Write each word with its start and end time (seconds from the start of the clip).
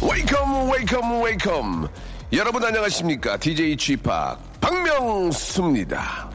Welcome, 0.00 0.68
welcome, 0.68 1.20
welcome. 1.22 1.88
여러분 2.32 2.64
안녕하십니까? 2.64 3.36
DJ 3.36 3.76
Chip 3.76 4.08
박명수입니다. 4.60 6.31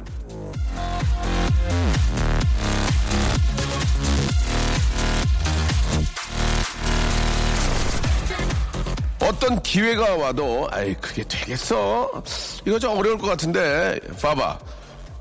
어떤 9.27 9.61
기회가 9.61 10.15
와도 10.15 10.69
아이 10.71 10.93
그게 10.95 11.23
되겠어? 11.27 12.23
이거 12.65 12.79
좀 12.79 12.97
어려울 12.97 13.17
것 13.17 13.27
같은데 13.27 13.99
봐봐. 14.21 14.57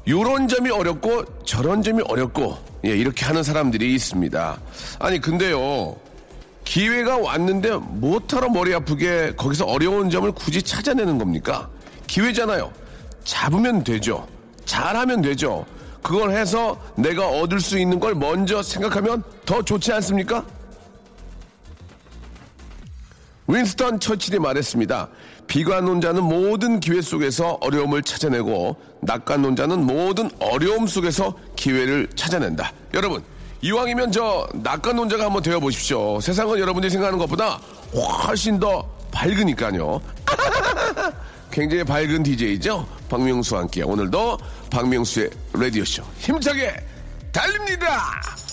요런 0.06 0.46
점이 0.46 0.70
어렵고 0.70 1.24
저런 1.44 1.82
점이 1.82 2.02
어렵고 2.06 2.56
예 2.84 2.90
이렇게 2.90 3.24
하는 3.24 3.42
사람들이 3.42 3.92
있습니다. 3.94 4.60
아니 5.00 5.20
근데요 5.20 5.96
기회가 6.64 7.18
왔는데 7.18 7.70
뭐하러 7.76 8.48
머리 8.50 8.72
아프게 8.74 9.32
거기서 9.36 9.64
어려운 9.66 10.08
점을 10.08 10.30
굳이 10.30 10.62
찾아내는 10.62 11.18
겁니까? 11.18 11.68
기회잖아요. 12.06 12.72
잡으면 13.24 13.82
되죠. 13.82 14.28
잘하면 14.64 15.22
되죠. 15.22 15.66
그걸 16.02 16.30
해서 16.30 16.80
내가 16.94 17.26
얻을 17.28 17.58
수 17.58 17.76
있는 17.76 17.98
걸 17.98 18.14
먼저 18.14 18.62
생각하면 18.62 19.24
더 19.44 19.62
좋지 19.62 19.92
않습니까? 19.94 20.44
윈스턴 23.48 24.00
처칠이 24.00 24.38
말했습니다. 24.38 25.08
비관론자는 25.46 26.22
모든 26.22 26.80
기회 26.80 27.00
속에서 27.00 27.58
어려움을 27.60 28.02
찾아내고 28.02 28.76
낙관론자는 29.02 29.84
모든 29.86 30.30
어려움 30.40 30.86
속에서 30.86 31.34
기회를 31.54 32.08
찾아낸다. 32.16 32.72
여러분 32.94 33.22
이왕이면 33.62 34.12
저 34.12 34.48
낙관론자가 34.54 35.24
한번 35.26 35.42
되어 35.42 35.60
보십시오. 35.60 36.20
세상은 36.20 36.58
여러분들이 36.58 36.90
생각하는 36.90 37.18
것보다 37.18 37.60
훨씬 38.26 38.58
더 38.58 38.88
밝으니까요. 39.12 40.00
굉장히 41.50 41.84
밝은 41.84 42.22
DJ죠. 42.22 42.86
박명수와 43.08 43.62
함께 43.62 43.82
오늘도 43.82 44.38
박명수의 44.70 45.30
라디오쇼 45.54 46.02
힘차게 46.18 46.74
달립니다. 47.32 48.45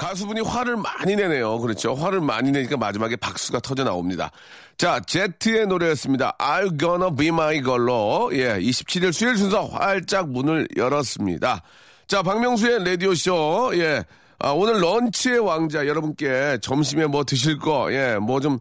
가수분이 0.00 0.40
화를 0.40 0.78
많이 0.78 1.14
내네요. 1.14 1.58
그렇죠. 1.58 1.94
화를 1.94 2.22
많이 2.22 2.50
내니까 2.50 2.78
마지막에 2.78 3.16
박수가 3.16 3.60
터져 3.60 3.84
나옵니다. 3.84 4.30
자, 4.78 4.98
제트의 5.00 5.66
노래였습니다. 5.66 6.36
I'm 6.38 6.78
gonna 6.80 7.14
be 7.14 7.28
my 7.28 7.60
girl로, 7.62 8.30
예, 8.32 8.58
27일 8.58 9.12
수요일 9.12 9.36
순서 9.36 9.66
활짝 9.66 10.30
문을 10.30 10.68
열었습니다. 10.74 11.60
자, 12.08 12.22
박명수의 12.22 12.82
라디오쇼, 12.82 13.72
예, 13.74 14.02
아, 14.38 14.52
오늘 14.52 14.80
런치의 14.80 15.38
왕자 15.40 15.86
여러분께 15.86 16.60
점심에 16.62 17.04
뭐 17.06 17.22
드실 17.24 17.58
거, 17.58 17.92
예, 17.92 18.16
뭐 18.16 18.40
좀 18.40 18.58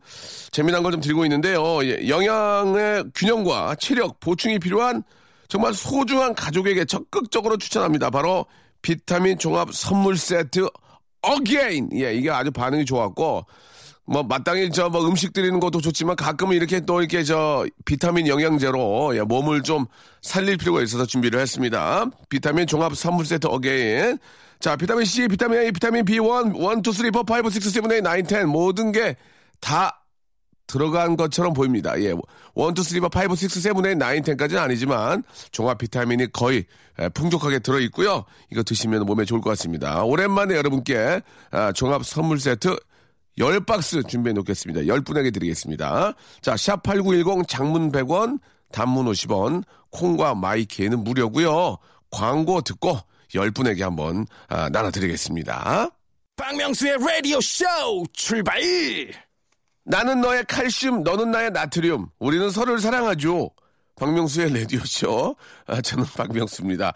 재미난 0.52 0.84
걸 0.84 0.92
좀 0.92 1.00
드리고 1.00 1.24
있는데요. 1.24 1.82
예, 1.86 2.10
영양의 2.10 3.06
균형과 3.16 3.76
체력 3.76 4.20
보충이 4.20 4.60
필요한 4.60 5.04
정말 5.48 5.74
소중한 5.74 6.36
가족에게 6.36 6.84
적극적으로 6.84 7.56
추천합니다. 7.56 8.10
바로 8.10 8.46
비타민 8.82 9.38
종합 9.40 9.74
선물 9.74 10.18
세트 10.18 10.68
again 11.22 11.90
예 11.96 12.14
이게 12.14 12.30
아주 12.32 12.52
반응이 12.52 12.86
좋았고 12.86 13.46
뭐 14.06 14.24
마땅히 14.24 14.72
저 14.72 14.90
뭐 14.90 15.08
음식 15.08 15.34
드리는 15.34 15.60
것도 15.60 15.82
좋지만 15.82 16.16
가끔은 16.16 16.56
이렇게 16.56 16.80
또 16.80 17.00
이렇게 17.02 17.24
저 17.24 17.66
비타민 17.86 18.28
영양제로 18.28 19.16
예, 19.16 19.22
몸을 19.22 19.62
좀 19.62 19.86
살릴 20.22 20.58
필요가 20.58 20.82
있어서 20.82 21.06
준비를 21.06 21.40
했습니다. 21.40 22.06
비타민 22.30 22.66
종합 22.66 22.96
선물 22.96 23.26
세트 23.26 23.48
again 23.48 24.18
자 24.60 24.76
비타민 24.76 25.06
C, 25.06 25.28
비타민 25.28 25.60
A, 25.60 25.72
비타민 25.72 26.04
B1, 26.06 26.56
1, 26.56 26.80
2, 26.80 26.94
3, 26.94 27.12
4, 27.14 27.24
5, 27.24 27.46
6, 27.46 27.60
7, 27.60 27.82
8, 27.82 28.24
9, 28.24 28.28
10 28.28 28.46
모든 28.48 28.92
게 28.92 29.16
다 29.62 29.99
들어간 30.70 31.18
것처럼 31.18 31.54
보입니다. 31.54 32.00
예. 32.00 32.10
1, 32.10 32.14
2, 32.14 32.84
3, 32.84 33.10
4, 33.12 33.26
5, 33.28 33.32
6, 33.32 33.38
7, 33.50 33.74
8, 33.74 33.74
9, 33.74 33.82
10까지는 33.82 34.60
아니지만 34.60 35.24
종합 35.52 35.80
비타민이 35.80 36.32
거의 36.32 36.66
예, 37.02 37.10
풍족하게 37.10 37.60
들어있고요. 37.60 38.24
이거 38.52 38.64
드시면 38.64 39.06
몸에 39.06 39.26
좋을 39.26 39.42
것 39.42 39.50
같습니다. 39.52 40.04
오랜만에 40.04 40.56
여러분께 40.56 41.22
아, 41.52 41.72
종합 41.74 42.06
선물 42.06 42.40
세트 42.40 42.78
10박스 43.40 44.08
준비해 44.08 44.34
놓겠습니다. 44.34 44.82
10분에게 44.82 45.34
드리겠습니다. 45.34 46.14
자, 46.42 46.54
샵8910 46.54 47.48
장문 47.48 47.92
100원, 47.92 48.40
단문 48.72 49.06
50원, 49.06 49.64
콩과 49.92 50.36
마이케이는 50.36 51.04
무료고요. 51.04 51.78
광고 52.12 52.62
듣고 52.62 53.00
10분에게 53.34 53.82
한번 53.82 54.28
아, 54.48 54.70
나눠드리겠습니다. 54.70 55.90
박명수의 56.36 56.98
라디오쇼 57.00 57.66
출발! 58.14 59.29
나는 59.90 60.22
너의 60.22 60.46
칼슘, 60.46 61.02
너는 61.02 61.32
나의 61.32 61.50
나트륨. 61.50 62.10
우리는 62.20 62.52
서로를 62.52 62.80
사랑하죠. 62.80 63.50
박명수의 63.96 64.54
라디오쇼. 64.54 65.36
아, 65.66 65.82
저는 65.82 66.06
박명수입니다. 66.16 66.94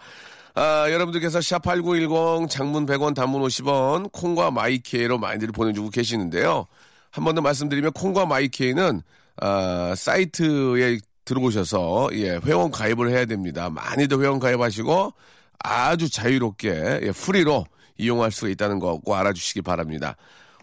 아, 0.54 0.86
여러분들께서 0.88 1.40
샵8910 1.40 2.48
장문 2.48 2.86
100원, 2.86 3.16
단문 3.16 3.42
50원, 3.42 4.12
콩과 4.12 4.52
마이케이로 4.52 5.18
많이들 5.18 5.48
보내주고 5.48 5.90
계시는데요. 5.90 6.66
한 7.10 7.24
번 7.24 7.34
더 7.34 7.40
말씀드리면 7.42 7.92
콩과 7.94 8.26
마이케이는 8.26 9.02
아, 9.42 9.94
사이트에 9.96 10.98
들어오셔서 11.24 12.10
예, 12.12 12.38
회원 12.44 12.70
가입을 12.70 13.10
해야 13.10 13.24
됩니다. 13.24 13.70
많이들 13.70 14.20
회원 14.20 14.38
가입하시고 14.38 15.12
아주 15.58 16.08
자유롭게 16.08 17.00
예, 17.02 17.10
프리로 17.12 17.66
이용할 17.98 18.30
수 18.30 18.48
있다는 18.48 18.78
거 18.78 18.98
꼭 18.98 19.14
알아주시기 19.14 19.62
바랍니다. 19.62 20.14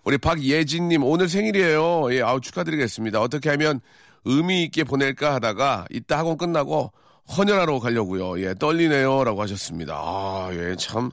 우리 0.04 0.18
박예진님 0.18 1.04
오늘 1.04 1.30
생일이에요. 1.30 2.14
예, 2.14 2.22
아우 2.22 2.42
축하드리겠습니다. 2.42 3.22
어떻게 3.22 3.50
하면 3.50 3.82
의미 4.26 4.64
있게 4.64 4.84
보낼까 4.84 5.34
하다가 5.36 5.86
이따 5.90 6.18
학원 6.18 6.38
끝나고 6.38 6.92
헌혈하러 7.38 7.80
가려고요. 7.80 8.42
예, 8.42 8.54
떨리네요라고 8.56 9.42
하셨습니다. 9.42 9.96
아, 9.96 10.50
예, 10.54 10.76
참 10.76 11.12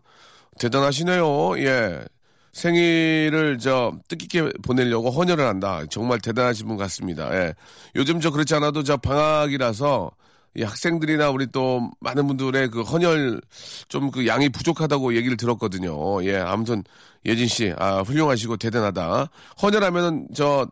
대단하시네요. 0.58 1.58
예. 1.60 2.04
생일을 2.52 3.58
저 3.60 3.92
뜻깊게 4.08 4.52
보내려고 4.62 5.10
헌혈을 5.10 5.46
한다. 5.46 5.82
정말 5.90 6.18
대단하신 6.18 6.66
분 6.66 6.76
같습니다. 6.76 7.32
예. 7.34 7.54
요즘 7.94 8.20
저 8.20 8.30
그렇지 8.30 8.54
않아도 8.54 8.82
저 8.82 8.96
방학이라서 8.96 10.10
이 10.56 10.62
학생들이나 10.62 11.30
우리 11.30 11.46
또 11.50 11.90
많은 12.00 12.26
분들의 12.26 12.70
그 12.70 12.82
헌혈 12.82 13.40
좀 13.88 14.10
그 14.10 14.26
양이 14.26 14.48
부족하다고 14.48 15.14
얘기를 15.16 15.36
들었거든요. 15.36 16.24
예, 16.24 16.36
아무튼 16.36 16.82
예진 17.26 17.46
씨, 17.46 17.72
아, 17.78 18.00
훌륭하시고 18.00 18.56
대단하다. 18.56 19.28
헌혈하면은 19.62 20.28
저, 20.34 20.66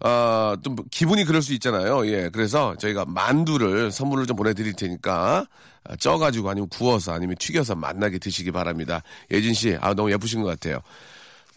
아, 0.00 0.56
좀 0.62 0.76
기분이 0.90 1.24
그럴 1.24 1.40
수 1.42 1.52
있잖아요. 1.54 2.06
예, 2.08 2.28
그래서 2.30 2.76
저희가 2.76 3.04
만두를 3.06 3.90
선물을 3.90 4.26
좀 4.26 4.36
보내드릴 4.36 4.74
테니까 4.74 5.46
아, 5.84 5.96
쪄가지고 5.96 6.50
아니면 6.50 6.68
구워서 6.68 7.12
아니면 7.12 7.36
튀겨서 7.38 7.74
맛나게 7.74 8.18
드시기 8.18 8.50
바랍니다. 8.50 9.02
예진 9.30 9.54
씨, 9.54 9.76
아, 9.80 9.94
너무 9.94 10.10
예쁘신 10.12 10.42
것 10.42 10.48
같아요. 10.48 10.80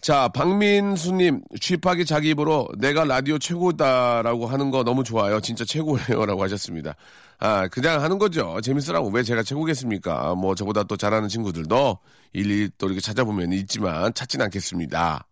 자, 0.00 0.28
박민수님, 0.28 1.42
취입하기 1.60 2.06
자기 2.06 2.30
입으로 2.30 2.68
내가 2.78 3.04
라디오 3.04 3.38
최고다라고 3.38 4.46
하는 4.46 4.70
거 4.70 4.84
너무 4.84 5.02
좋아요. 5.02 5.40
진짜 5.40 5.64
최고예요. 5.64 6.24
라고 6.26 6.42
하셨습니다. 6.44 6.94
아, 7.40 7.68
그냥 7.68 8.02
하는 8.02 8.18
거죠. 8.18 8.60
재밌으라고. 8.60 9.10
왜 9.10 9.22
제가 9.22 9.42
최고겠습니까? 9.42 10.34
뭐, 10.34 10.54
저보다 10.54 10.82
또 10.84 10.96
잘하는 10.96 11.28
친구들도 11.28 11.98
일일이 12.32 12.70
또 12.78 12.86
이렇게 12.86 13.00
찾아보면 13.00 13.52
있지만 13.52 14.12
찾진 14.12 14.42
않겠습니다. 14.42 15.26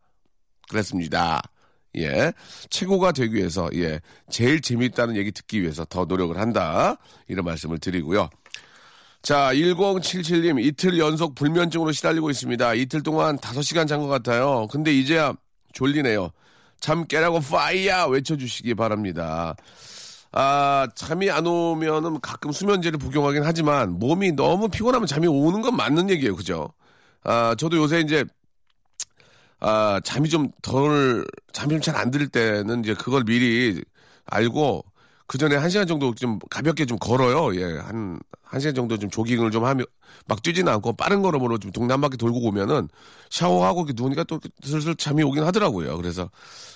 그렇습니다. 0.68 1.42
예. 1.96 2.32
최고가 2.70 3.12
되기 3.12 3.34
위해서, 3.34 3.68
예. 3.74 4.00
제일 4.30 4.60
재밌다는 4.60 5.16
얘기 5.16 5.32
듣기 5.32 5.62
위해서 5.62 5.84
더 5.84 6.04
노력을 6.04 6.36
한다. 6.38 6.96
이런 7.26 7.44
말씀을 7.44 7.78
드리고요. 7.78 8.28
자, 9.22 9.52
1077님, 9.52 10.64
이틀 10.64 10.98
연속 11.00 11.34
불면증으로 11.34 11.90
시달리고 11.90 12.30
있습니다. 12.30 12.74
이틀 12.74 13.02
동안 13.02 13.38
5시간 13.38 13.88
잔 13.88 14.00
것 14.00 14.06
같아요. 14.06 14.68
근데 14.70 14.92
이제야 14.92 15.32
졸리네요. 15.72 16.30
잠 16.78 17.06
깨라고 17.06 17.40
파이야! 17.40 18.04
외쳐주시기 18.04 18.74
바랍니다. 18.74 19.56
아, 20.38 20.86
잠이 20.94 21.30
안 21.30 21.46
오면은 21.46 22.20
가끔 22.20 22.52
수면제를 22.52 22.98
복용하긴 22.98 23.42
하지만 23.44 23.98
몸이 23.98 24.32
너무 24.32 24.68
피곤하면 24.68 25.06
잠이 25.06 25.26
오는 25.26 25.62
건 25.62 25.76
맞는 25.76 26.10
얘기예요. 26.10 26.36
그죠? 26.36 26.72
아, 27.24 27.54
저도 27.58 27.78
요새 27.78 28.00
이제 28.00 28.24
아, 29.60 30.00
잠이 30.04 30.28
좀 30.28 30.50
덜, 30.62 31.24
잠이 31.52 31.70
좀 31.80 31.80
잘 31.80 31.96
안 31.96 32.10
들 32.10 32.28
때는 32.28 32.80
이제 32.84 32.94
그걸 32.94 33.24
미리 33.24 33.82
알고 34.26 34.84
그 35.26 35.38
전에 35.38 35.56
한 35.56 35.70
시간 35.70 35.86
정도 35.86 36.14
좀 36.14 36.38
가볍게 36.50 36.84
좀 36.86 36.98
걸어요. 36.98 37.54
예, 37.58 37.78
한, 37.78 38.20
한 38.42 38.60
시간 38.60 38.74
정도 38.74 38.98
좀 38.98 39.10
조깅을 39.10 39.50
좀 39.50 39.64
하면 39.64 39.86
막 40.26 40.42
뛰지는 40.42 40.72
않고 40.72 40.92
빠른 40.96 41.22
걸음으로 41.22 41.58
좀 41.58 41.72
동네 41.72 41.94
한 41.94 42.00
바퀴 42.00 42.16
돌고 42.16 42.38
오면은 42.46 42.88
샤워하고 43.30 43.80
이렇게 43.86 43.94
누우니까 43.96 44.24
또 44.24 44.38
슬슬 44.62 44.94
잠이 44.94 45.22
오긴 45.24 45.42
하더라고요. 45.44 45.96
그래서 45.96 46.30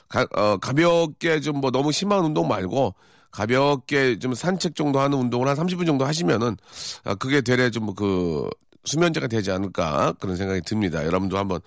가, 0.08 0.26
어, 0.36 0.56
가볍게 0.58 1.40
좀 1.40 1.60
뭐 1.60 1.70
너무 1.70 1.92
심한 1.92 2.24
운동 2.24 2.48
말고 2.48 2.94
가볍게 3.31 4.19
좀 4.19 4.35
산책 4.35 4.75
정도 4.75 5.00
하는 5.00 5.19
운동을 5.19 5.49
한 5.49 5.56
30분 5.56 5.87
정도 5.87 6.05
하시면은 6.05 6.56
아, 7.05 7.15
그게 7.15 7.41
되레 7.41 7.71
좀 7.71 7.94
그 7.94 8.49
수면제가 8.85 9.27
되지 9.27 9.50
않을까 9.50 10.15
그런 10.21 10.37
생각이 10.37 10.62
듭니다. 10.62 11.05
여러분도 11.05 11.38
한번 11.38 11.61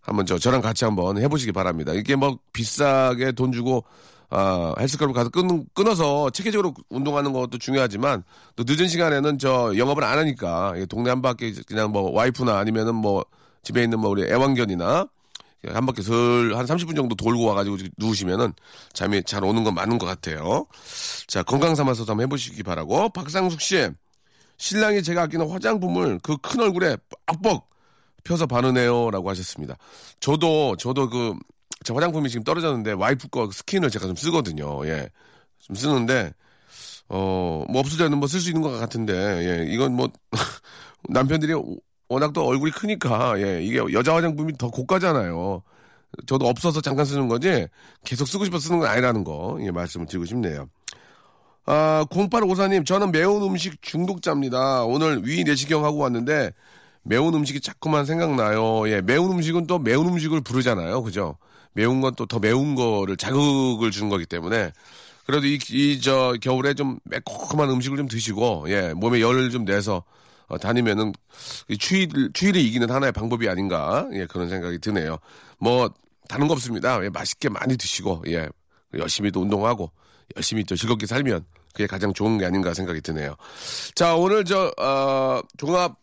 한번 0.00 0.26
저 0.26 0.38
저랑 0.38 0.60
같이 0.60 0.84
한번 0.84 1.18
해보시기 1.18 1.52
바랍니다. 1.52 1.92
이게 1.92 2.16
뭐 2.16 2.38
비싸게 2.52 3.32
돈 3.32 3.52
주고 3.52 3.84
아, 4.30 4.74
헬스클럽 4.78 5.12
가서 5.12 5.28
끊, 5.28 5.64
끊어서 5.74 6.30
체계적으로 6.30 6.72
운동하는 6.88 7.32
것도 7.32 7.58
중요하지만 7.58 8.22
또 8.54 8.64
늦은 8.66 8.86
시간에는 8.88 9.38
저 9.38 9.76
영업을 9.76 10.04
안 10.04 10.18
하니까 10.18 10.74
예, 10.76 10.86
동네 10.86 11.10
한 11.10 11.20
바퀴 11.20 11.52
그냥 11.64 11.90
뭐 11.90 12.12
와이프나 12.12 12.56
아니면은 12.56 12.94
뭐 12.94 13.24
집에 13.62 13.82
있는 13.82 13.98
뭐 13.98 14.10
우리 14.10 14.22
애완견이나 14.24 15.06
한 15.66 15.84
바퀴 15.86 16.02
슬 16.02 16.54
한 16.56 16.66
30분 16.66 16.96
정도 16.96 17.14
돌고 17.14 17.44
와가지고 17.44 17.76
누우시면은 17.98 18.52
잠이 18.92 19.22
잘 19.24 19.44
오는 19.44 19.64
건 19.64 19.74
맞는 19.74 19.98
것 19.98 20.06
같아요. 20.06 20.66
자, 21.26 21.42
건강 21.42 21.74
삼아서 21.74 22.04
한번 22.04 22.22
해보시기 22.24 22.62
바라고. 22.62 23.08
박상숙 23.10 23.60
씨, 23.60 23.88
신랑이 24.58 25.02
제가 25.02 25.22
아끼는 25.22 25.48
화장품을 25.50 26.18
그 26.20 26.36
큰 26.38 26.60
얼굴에 26.60 26.96
빡빡 27.26 27.68
펴서 28.24 28.46
바르네요. 28.46 29.10
라고 29.10 29.30
하셨습니다. 29.30 29.76
저도, 30.20 30.76
저도 30.76 31.08
그, 31.10 31.34
제 31.84 31.92
화장품이 31.94 32.28
지금 32.30 32.44
떨어졌는데 32.44 32.92
와이프 32.92 33.28
거 33.28 33.50
스킨을 33.50 33.90
제가 33.90 34.06
좀 34.06 34.16
쓰거든요. 34.16 34.86
예. 34.86 35.08
좀 35.60 35.76
쓰는데, 35.76 36.32
어, 37.08 37.64
뭐 37.70 37.80
없어져는 37.80 38.18
뭐 38.18 38.28
쓸 38.28 38.40
수 38.40 38.50
있는 38.50 38.62
것 38.62 38.70
같은데, 38.78 39.14
예. 39.14 39.72
이건 39.72 39.94
뭐, 39.96 40.10
남편들이 41.08 41.54
워낙 42.10 42.32
또 42.32 42.44
얼굴이 42.44 42.72
크니까, 42.72 43.40
예. 43.40 43.62
이게 43.62 43.78
여자 43.92 44.14
화장품이 44.14 44.58
더 44.58 44.68
고가잖아요. 44.68 45.62
저도 46.26 46.46
없어서 46.48 46.80
잠깐 46.80 47.06
쓰는 47.06 47.28
거지, 47.28 47.68
계속 48.04 48.26
쓰고 48.26 48.44
싶어 48.44 48.58
쓰는 48.58 48.80
건 48.80 48.88
아니라는 48.88 49.22
거, 49.24 49.58
예, 49.62 49.70
말씀을 49.70 50.06
드리고 50.06 50.24
싶네요. 50.26 50.66
아, 51.66 52.04
0854님, 52.10 52.84
저는 52.84 53.12
매운 53.12 53.42
음식 53.42 53.80
중독자입니다. 53.80 54.84
오늘 54.84 55.22
위 55.24 55.44
내시경 55.44 55.84
하고 55.84 55.98
왔는데, 55.98 56.50
매운 57.02 57.32
음식이 57.32 57.60
자꾸만 57.60 58.04
생각나요. 58.06 58.88
예, 58.90 59.00
매운 59.00 59.30
음식은 59.30 59.68
또 59.68 59.78
매운 59.78 60.08
음식을 60.08 60.40
부르잖아요. 60.40 61.02
그죠? 61.04 61.36
매운 61.72 62.00
건 62.00 62.14
또 62.16 62.26
더 62.26 62.40
매운 62.40 62.74
거를 62.74 63.16
자극을 63.16 63.92
주는 63.92 64.08
거기 64.08 64.26
때문에. 64.26 64.72
그래도 65.26 65.46
이, 65.46 65.58
이, 65.70 66.00
저, 66.00 66.34
겨울에 66.42 66.74
좀 66.74 66.98
매콤한 67.04 67.70
음식을 67.70 67.96
좀 67.98 68.08
드시고, 68.08 68.64
예, 68.68 68.92
몸에 68.94 69.20
열을 69.20 69.50
좀 69.50 69.64
내서, 69.64 70.02
어, 70.50 70.58
다니면은, 70.58 71.12
이 71.68 71.78
추위를, 71.78 72.32
추위를 72.34 72.60
이기는 72.60 72.90
하나의 72.90 73.12
방법이 73.12 73.48
아닌가, 73.48 74.06
예, 74.12 74.26
그런 74.26 74.48
생각이 74.48 74.78
드네요. 74.80 75.18
뭐, 75.58 75.90
다른 76.28 76.46
거 76.46 76.52
없습니다. 76.52 77.02
예, 77.04 77.08
맛있게 77.08 77.48
많이 77.48 77.76
드시고, 77.76 78.24
예, 78.26 78.48
열심히 78.94 79.30
또 79.30 79.40
운동하고, 79.40 79.90
열심히 80.36 80.64
또 80.64 80.76
즐겁게 80.76 81.06
살면, 81.06 81.44
그게 81.72 81.86
가장 81.86 82.12
좋은 82.12 82.36
게 82.36 82.44
아닌가 82.44 82.74
생각이 82.74 83.00
드네요. 83.00 83.36
자, 83.94 84.16
오늘 84.16 84.44
저, 84.44 84.72
어, 84.78 85.40
종합 85.56 85.96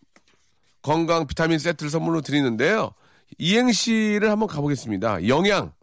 건강 0.81 1.27
비타민 1.27 1.59
세트를 1.59 1.89
선물로 1.89 2.21
드리는데요. 2.21 2.91
이행시를 3.37 4.31
한번 4.31 4.47
가보겠습니다. 4.47 5.27
영양. 5.27 5.73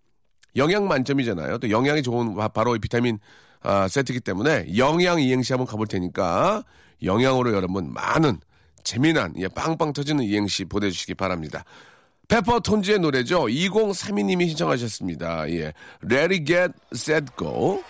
영양 0.57 0.89
만점이잖아요. 0.89 1.59
또 1.59 1.69
영양이 1.71 2.03
좋은 2.03 2.35
바로 2.55 2.73
비타민 2.81 3.19
아, 3.61 3.89
세트이기 3.89 4.21
때문에 4.21 4.77
영양 4.77 5.21
이행시 5.21 5.53
한번 5.53 5.67
가볼 5.67 5.87
테니까 5.87 6.65
영양으로 7.03 7.53
여러분 7.55 7.93
많은 7.93 8.41
재미난 8.85 9.35
예, 9.39 9.49
빵빵 9.49 9.93
터지는 9.95 10.23
이행시 10.25 10.65
보내주시기 10.67 11.15
바랍니다. 11.15 11.65
페퍼톤즈의 12.29 13.01
노래죠. 13.01 13.47
2032님이 13.47 14.49
신청하셨습니다. 14.49 15.51
예. 15.51 15.73
Ready, 16.03 16.45
get, 16.45 16.73
set, 16.95 17.27
go. 17.37 17.83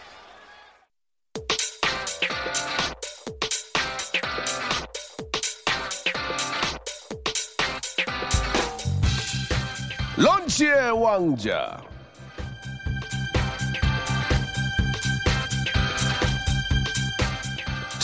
런치의 10.17 10.91
왕자. 10.93 11.94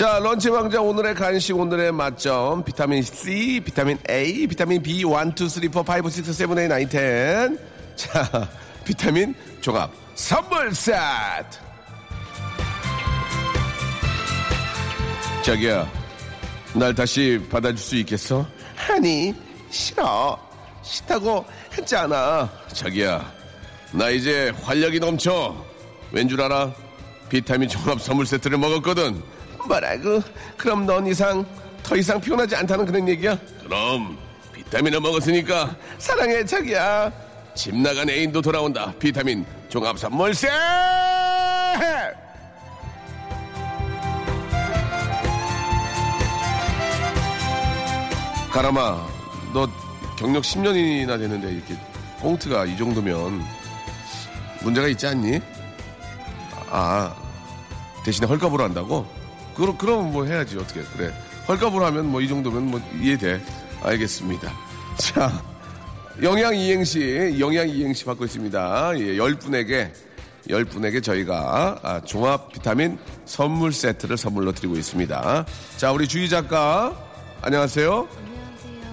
자, 0.01 0.19
런치 0.19 0.49
왕자 0.49 0.81
오늘의 0.81 1.15
간식 1.15 1.55
오늘의 1.55 1.93
맛점 1.93 2.65
비타민 2.65 3.03
C, 3.03 3.61
비타민 3.63 3.99
A, 4.09 4.47
비타민 4.47 4.83
B 4.83 5.05
1, 5.05 5.35
2, 5.39 5.47
3, 5.47 5.71
4, 5.71 6.01
5, 6.01 6.05
6, 6.07 6.33
7, 6.33 6.47
8, 6.47 6.69
9, 6.71 6.89
10. 6.89 7.59
자, 7.97 8.49
비타민 8.83 9.35
종합 9.61 9.91
선물 10.15 10.75
세트. 10.75 11.59
자기야, 15.45 15.87
날 16.73 16.95
다시 16.95 17.39
받아줄 17.51 17.77
수 17.77 17.97
있겠어? 17.97 18.47
아니, 18.89 19.35
싫어. 19.69 20.39
싫다고 20.81 21.45
했잖아. 21.77 22.51
자기야, 22.73 23.31
나 23.93 24.09
이제 24.09 24.51
활력이 24.63 24.99
넘쳐. 24.99 25.55
왠 26.11 26.27
줄 26.27 26.41
알아? 26.41 26.73
비타민 27.29 27.69
종합 27.69 28.01
선물 28.01 28.25
세트를 28.25 28.57
먹었거든. 28.57 29.23
뭐라고? 29.67 30.23
그럼 30.57 30.87
넌 30.87 31.07
이상 31.07 31.45
더 31.83 31.97
이상 31.97 32.21
피곤하지 32.21 32.57
않다는 32.57 32.87
그런 32.87 33.09
얘기야? 33.09 33.39
그럼 33.63 34.19
비타민을 34.53 35.01
먹었으니까 35.01 35.77
사랑해 35.99 36.45
자기야. 36.45 37.13
집 37.55 37.77
나간 37.77 38.09
애인도 38.09 38.41
돌아온다. 38.41 38.93
비타민 38.99 39.45
종합 39.69 39.99
선물 39.99 40.35
세트. 40.35 40.53
가람아, 48.53 49.07
너 49.55 49.69
경력 50.19 50.43
10년이나 50.43 51.19
됐는데 51.19 51.53
이렇게 51.53 51.77
꽁트가 52.21 52.67
이 52.67 52.77
정도면 52.77 53.43
문제가 54.63 54.89
있지 54.89 55.07
않니? 55.07 55.41
아, 56.69 57.15
대신에 58.05 58.27
헐값으로 58.27 58.65
한다고? 58.65 59.07
그럼, 59.55 59.77
그럼 59.79 60.13
뭐 60.13 60.25
해야지, 60.25 60.57
어떻게. 60.59 60.83
그래. 60.97 61.13
헐값으로 61.49 61.85
하면 61.87 62.07
뭐 62.11 62.21
이 62.23 62.29
정도면 62.29 62.67
뭐 62.71 62.81
이해돼. 63.01 63.41
알겠습니다. 63.83 64.53
자, 64.99 65.43
영양 66.23 66.55
이행시, 66.55 67.37
영양 67.39 67.69
이행시 67.69 68.05
받고 68.05 68.25
있습니다. 68.27 68.93
예, 68.99 69.05
10분에게, 69.17 69.91
10분에게 70.49 71.03
저희가 71.03 71.81
아, 71.83 72.01
종합 72.05 72.53
비타민 72.53 72.99
선물 73.25 73.73
세트를 73.73 74.17
선물로 74.19 74.53
드리고 74.53 74.77
있습니다. 74.77 75.47
자, 75.79 75.93
우리 75.93 76.07
주희 76.07 76.29
작가, 76.29 76.95
안녕하세요. 77.43 78.07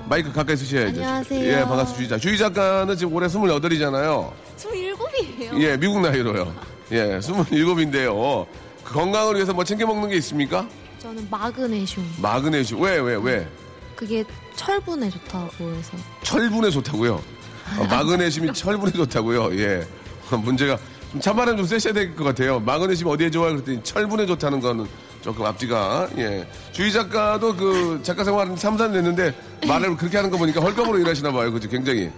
마이크 0.10 0.32
가까이 0.32 0.56
쓰셔야죠. 0.56 1.02
안녕하세요. 1.02 1.44
예, 1.46 1.60
반갑습니다. 1.66 2.18
주희 2.18 2.38
작가. 2.38 2.54
주희 2.54 2.66
작가는 2.72 2.96
지금 2.98 3.14
올해 3.14 3.28
28이잖아요. 3.28 4.32
27이에요. 4.58 5.62
예, 5.62 5.76
미국 5.78 6.00
나이로요. 6.00 6.54
예, 6.94 7.20
27인데요. 7.20 8.46
그 8.88 8.94
건강을 8.94 9.36
위해서 9.36 9.54
뭐 9.54 9.64
챙겨 9.66 9.86
먹는 9.86 10.10
게 10.10 10.16
있습니까? 10.18 10.66
저는 11.00 11.28
마그네슘. 11.30 12.04
마그네슘. 12.22 12.82
왜, 12.82 12.98
왜, 13.00 13.16
왜? 13.16 13.48
그게 13.98 14.24
철분에 14.56 15.10
좋다고 15.10 15.74
해서. 15.74 15.92
철분에 16.24 16.70
좋다고요. 16.70 17.16
어, 17.80 17.84
마그네슘이 17.90 18.52
철분에 18.56 18.92
좋다고요. 18.94 19.60
예. 19.60 19.86
문제가 20.32 20.78
좀 21.12 21.20
찬바람 21.20 21.58
좀 21.58 21.66
쐬셔야 21.66 21.94
될 21.94 22.16
것 22.16 22.24
같아요. 22.24 22.60
마그네슘 22.62 23.08
어디에 23.08 23.30
좋아요? 23.30 23.54
그랬더니 23.54 23.84
철분에 23.84 24.26
좋다는 24.26 24.62
거는 24.62 24.86
조금 25.22 25.46
앞뒤가 25.46 26.08
예. 26.18 26.48
주희 26.72 26.92
작가도 26.94 27.56
그 27.58 28.00
작가 28.04 28.24
생활 28.24 28.48
3, 28.56 28.78
4년 28.78 28.94
됐는데 28.94 29.34
말을 29.68 29.98
그렇게 29.98 30.16
하는 30.16 30.30
거 30.32 30.38
보니까 30.38 30.62
헐값으로 30.62 30.98
일하시나 31.00 31.32
봐요. 31.34 31.52
그죠? 31.52 31.68
굉장히. 31.70 32.10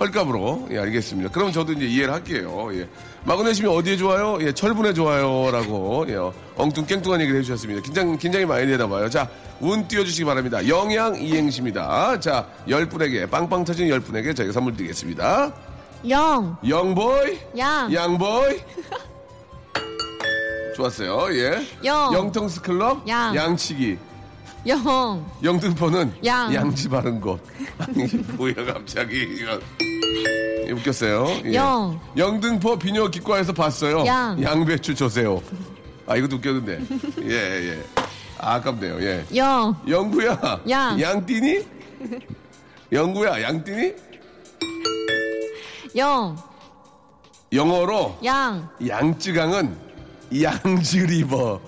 헐값으로. 0.00 0.68
예, 0.70 0.78
알겠습니다. 0.78 1.30
그럼 1.30 1.52
저도 1.52 1.72
이제 1.72 1.86
이해를 1.86 2.14
할게요. 2.14 2.68
예. 2.72 2.88
마그네슘이 3.24 3.68
어디에 3.68 3.96
좋아요? 3.96 4.38
예, 4.40 4.52
철분에 4.52 4.94
좋아요. 4.94 5.50
라고, 5.50 6.06
예, 6.08 6.16
엉뚱 6.56 6.86
깽뚱한 6.86 7.20
얘기를 7.20 7.40
해주셨습니다. 7.40 7.82
긴장, 7.82 8.16
긴장이 8.16 8.44
많이 8.46 8.66
되나 8.66 8.86
봐요. 8.86 9.10
자, 9.10 9.28
운 9.60 9.88
띄워주시기 9.88 10.24
바랍니다. 10.24 10.66
영양 10.68 11.20
이행시입니다. 11.20 12.20
자, 12.20 12.46
열 12.68 12.88
분에게, 12.88 13.26
빵빵 13.26 13.64
터진 13.64 13.88
열 13.88 14.00
분에게 14.00 14.34
저희가 14.34 14.52
선물 14.52 14.76
드리겠습니다. 14.76 15.52
영, 16.08 16.56
영보이, 16.66 17.38
양, 17.58 17.92
양보이. 17.92 18.60
좋았어요. 20.76 21.26
예. 21.32 21.66
영. 21.84 22.14
영통스 22.14 22.62
클럽, 22.62 23.06
양. 23.08 23.34
양치기. 23.34 23.98
영, 24.66 25.30
영등포는 25.42 26.12
양. 26.24 26.52
양지 26.52 26.88
바른 26.88 27.20
곳. 27.20 27.40
아니, 27.78 28.06
뭐야, 28.36 28.54
갑자기. 28.54 29.22
이거. 29.22 29.58
예, 30.66 30.72
웃겼어요. 30.72 31.26
예. 31.46 31.54
영. 31.54 31.98
영등포 32.16 32.78
비뇨기과에서 32.78 33.52
봤어요. 33.52 34.04
양. 34.06 34.42
양배추 34.42 34.94
조세요. 34.94 35.40
아, 36.06 36.16
이것도 36.16 36.36
웃겼는데. 36.36 36.80
예, 37.22 37.32
예. 37.32 37.84
아, 38.38 38.54
아깝네요. 38.54 39.00
예. 39.02 39.24
영, 39.36 39.74
영구야. 39.88 40.60
양. 40.68 41.00
양띠니? 41.00 41.60
영구야, 42.92 43.42
양띠니? 43.42 43.92
영, 45.96 46.36
영어로 47.52 48.18
양, 48.24 48.68
양쯔강은 48.86 49.76
양즈리버. 50.42 51.60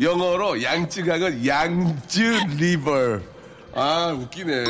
영어로 0.00 0.62
양쯔강은 0.62 1.46
양즈리버. 1.46 3.18
아, 3.74 4.16
웃기네. 4.18 4.64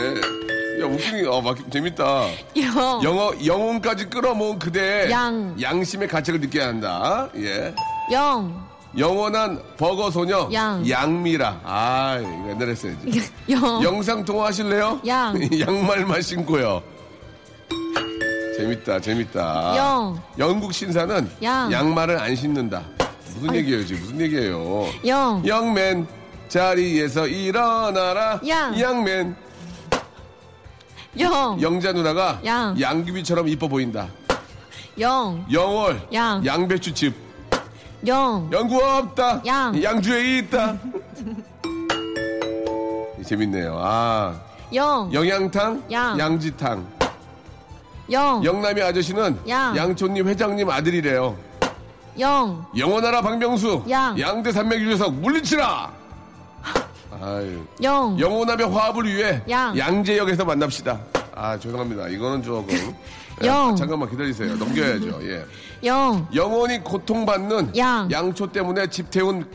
야, 0.82 0.86
웃기니, 0.86 1.26
어, 1.26 1.40
막, 1.40 1.56
재밌다. 1.70 2.26
영, 2.56 3.00
영어, 3.04 3.32
영혼까지 3.44 4.06
끌어모은 4.06 4.58
그대. 4.58 5.08
양. 5.10 5.56
양심의 5.60 6.08
가책을 6.08 6.40
느껴야 6.40 6.68
한다. 6.68 7.28
예. 7.36 7.72
영, 8.12 8.68
영원한 8.98 9.62
버거 9.76 10.10
소녀. 10.10 10.48
양. 10.52 10.86
양미라. 10.88 11.60
아, 11.64 12.18
이거 12.20 12.50
옛날에 12.50 12.72
했어야지. 12.72 13.30
영, 13.50 13.82
영상 13.84 14.24
통화 14.24 14.46
하실래요? 14.46 15.00
양. 15.06 15.38
양말만 15.60 16.22
신고요. 16.22 16.82
재밌다, 18.56 19.00
재밌다. 19.00 19.76
영. 19.76 20.22
영국 20.38 20.74
신사는 20.74 21.30
양. 21.42 21.70
양말을 21.72 22.18
안 22.18 22.34
신는다. 22.34 22.82
무슨 23.40 23.54
얘기예요, 23.54 23.86
지금? 23.86 24.02
무슨 24.02 24.20
얘기예요? 24.20 24.86
영, 25.06 25.42
영맨 25.46 26.06
자리에서 26.48 27.26
일어나라. 27.26 28.38
양. 28.46 28.78
양맨 28.78 29.34
영, 31.18 31.60
영자 31.60 31.92
누나가 31.92 32.38
양. 32.44 32.78
양귀비처럼 32.78 33.48
이뻐 33.48 33.66
보인다. 33.66 34.08
영, 34.98 35.44
영월 35.50 36.00
양. 36.12 36.44
양배추칩 36.44 37.14
영, 38.06 38.48
연구 38.52 38.82
없다. 38.84 39.40
양. 39.46 39.82
양주에 39.82 40.38
있다. 40.38 40.76
재밌네요. 43.26 43.74
아 43.78 44.38
영, 44.74 45.10
영양탕, 45.12 45.84
양. 45.90 46.18
양지탕. 46.18 46.86
영, 48.10 48.44
영남이 48.44 48.82
아저씨는 48.82 49.38
양. 49.48 49.76
양촌님 49.76 50.28
회장님 50.28 50.68
아들이래요. 50.68 51.36
영, 52.20 52.64
영원하라 52.76 53.22
박명수. 53.22 53.82
양. 53.88 54.18
양대 54.20 54.52
산맥 54.52 54.80
유재석 54.82 55.14
물리치라. 55.14 55.90
아유. 57.22 57.66
영, 57.82 58.18
영원함의 58.18 58.68
화합을 58.70 59.06
위해 59.06 59.42
양. 59.48 59.76
양재역에서 59.76 60.44
만납시다. 60.44 61.00
아 61.34 61.58
죄송합니다. 61.58 62.08
이거는 62.08 62.42
조금. 62.42 62.74
예, 63.42 63.46
영. 63.46 63.74
잠깐만 63.74 64.10
기다리세요. 64.10 64.54
넘겨야죠. 64.56 65.18
예. 65.22 65.44
영, 65.84 66.26
영원히 66.34 66.78
고통받는 66.80 67.76
양. 67.78 68.10
양초 68.10 68.50
때문에 68.52 68.88
집 68.90 69.10
태운 69.10 69.48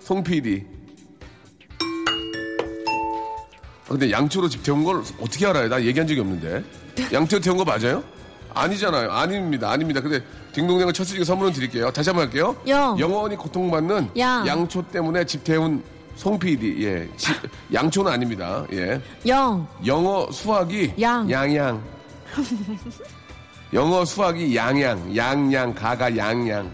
송 0.00 0.22
PD. 0.22 0.64
아, 3.86 3.88
근데 3.88 4.10
양초로 4.10 4.48
집 4.48 4.62
태운 4.62 4.84
걸 4.84 5.02
어떻게 5.20 5.46
알아요? 5.46 5.68
나 5.68 5.80
얘기한 5.82 6.06
적이 6.06 6.20
없는데. 6.20 6.62
양초 7.12 7.40
태운 7.40 7.56
거 7.56 7.64
맞아요? 7.64 8.02
아니잖아요. 8.56 9.10
아닙니다. 9.10 9.70
아닙니다. 9.70 10.00
근데 10.00 10.20
딩동댕을 10.52 10.92
쳤으니까 10.92 11.24
선물은 11.24 11.52
드릴게요. 11.52 11.90
다시 11.90 12.08
한번 12.10 12.26
할게요. 12.26 12.56
영. 12.66 12.98
영원히 12.98 13.36
고통받는 13.36 14.10
양. 14.18 14.46
양초 14.46 14.82
때문에 14.88 15.24
집 15.24 15.44
태운 15.44 15.82
송 16.16 16.38
PD. 16.38 16.82
예. 16.84 17.08
집- 17.16 17.34
양초는 17.72 18.10
아닙니다. 18.10 18.64
예. 18.72 19.00
영, 19.26 19.66
영어 19.84 20.26
수학이 20.32 20.94
양. 21.00 21.30
양양. 21.30 21.82
영어 23.74 24.04
수학이 24.04 24.54
양양, 24.56 25.14
양양, 25.16 25.74
가가 25.74 26.16
양양. 26.16 26.70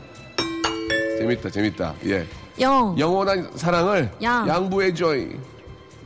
재밌다, 1.18 1.50
재밌다. 1.50 1.94
예. 2.06 2.26
영, 2.60 2.94
영원한 2.98 3.50
사랑을 3.56 4.10
양. 4.22 4.46
양보해줘. 4.46 5.06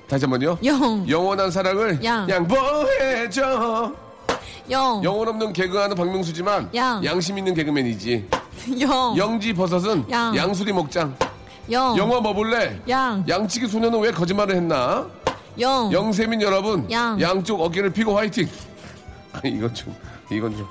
다시 0.09 0.25
한 0.25 0.31
번요. 0.31 0.57
영, 0.65 1.05
영원한 1.09 1.51
사랑을 1.51 2.03
양. 2.05 2.29
양보해줘. 2.31 3.93
영, 4.71 5.03
영혼 5.05 5.29
없는 5.29 5.53
개그하는 5.53 5.97
박명수지만 5.97 6.71
양. 6.75 7.05
양심 7.05 7.39
있는 7.39 7.55
개그맨이지. 7.55 8.29
영, 8.81 9.15
영지 9.17 9.53
버섯은 9.53 10.05
양. 10.11 10.37
양수리 10.37 10.73
먹장. 10.73 11.15
영, 11.71 11.97
영화 11.97 12.21
뭐 12.21 12.33
볼래? 12.33 12.81
양, 12.89 13.25
양치기 13.29 13.67
소녀는 13.69 14.01
왜 14.01 14.11
거짓말을 14.11 14.55
했나? 14.57 15.07
영, 15.59 15.91
영세민 15.93 16.41
여러분, 16.43 16.89
양. 16.91 17.21
양쪽 17.21 17.61
어깨를 17.61 17.91
피고 17.91 18.17
화이팅. 18.17 18.49
아니 19.33 19.55
이건 19.57 19.73
좀, 19.75 19.95
이건 20.31 20.57
좀. 20.57 20.67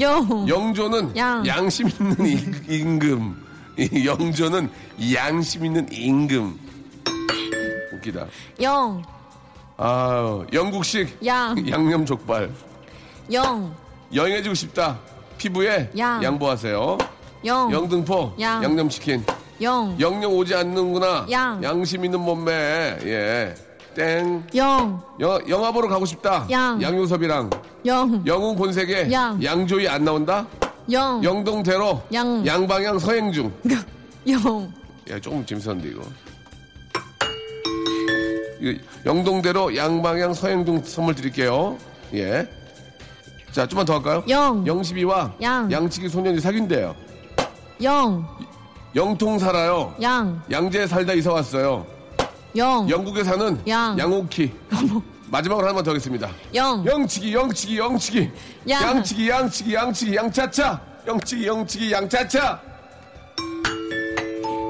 영, 0.00 0.48
영조는 0.48 1.16
양. 1.16 1.46
양심 1.46 1.88
있는 1.88 2.26
임- 2.26 2.64
임금. 2.68 3.44
이 3.76 4.06
영조는 4.06 4.70
양심 5.14 5.64
있는 5.66 5.88
임금. 5.90 6.60
웃기다. 7.94 8.26
영, 8.62 9.02
아, 9.76 10.44
영국식 10.52 11.18
양. 11.26 11.56
양념 11.68 12.06
족발. 12.06 12.50
영, 13.32 13.74
여행해주고 14.14 14.54
싶다. 14.54 14.98
피부에 15.38 15.90
양. 15.98 16.22
양보하세요. 16.22 16.98
영, 17.46 17.72
영등포 17.72 18.34
양. 18.40 18.62
양념치킨. 18.62 19.24
영, 19.62 19.96
영영 19.98 20.32
오지 20.32 20.54
않는구나. 20.54 21.26
양. 21.30 21.62
양심 21.62 22.04
있는 22.04 22.20
몸매. 22.20 22.52
예. 23.04 23.54
땡. 23.94 24.44
영, 24.56 25.02
영, 25.20 25.40
영화 25.48 25.70
보러 25.72 25.88
가고 25.88 26.04
싶다. 26.04 26.46
양. 26.50 26.80
양효섭이랑 26.82 27.50
영, 27.86 28.22
영웅 28.26 28.56
본색에 28.56 29.10
양. 29.12 29.42
양조이 29.42 29.88
안 29.88 30.04
나온다. 30.04 30.46
영, 30.90 31.22
영동대로 31.22 32.02
양. 32.12 32.44
양방향 32.46 32.98
서행 32.98 33.32
중. 33.32 33.52
영, 34.28 34.72
야, 35.10 35.20
조금 35.20 35.44
재밌었는데 35.46 35.88
이거. 35.90 36.02
이거 38.60 38.78
영동대로 39.04 39.76
양방향 39.76 40.34
서행 40.34 40.64
중 40.64 40.82
선물 40.82 41.14
드릴게요. 41.14 41.76
예. 42.14 42.46
자, 43.54 43.64
좀만 43.68 43.86
더 43.86 43.94
할까요? 43.94 44.24
영. 44.28 44.66
영십이와 44.66 45.34
양. 45.40 45.70
양치기 45.70 46.08
소년이 46.08 46.40
사귄대요. 46.40 46.96
영, 47.84 48.26
영통 48.96 49.38
살아요. 49.38 49.94
양, 50.02 50.42
양재 50.50 50.88
살다 50.88 51.12
이사 51.12 51.32
왔어요. 51.32 51.86
영, 52.56 52.90
영국에 52.90 53.22
사는 53.22 53.62
양. 53.68 53.96
양옥희. 53.96 54.52
마지막으로 55.30 55.66
하나만 55.66 55.84
더 55.84 55.92
하겠습니다. 55.92 56.30
영, 56.52 56.84
영치기, 56.84 57.32
영치기, 57.32 57.78
영치기. 57.78 58.30
양. 58.70 58.82
양치기, 58.82 59.28
양치기, 59.28 59.74
양치기, 59.74 60.16
양차차. 60.16 60.80
영치기, 61.06 61.46
영치기, 61.46 61.92
양차차. 61.92 62.60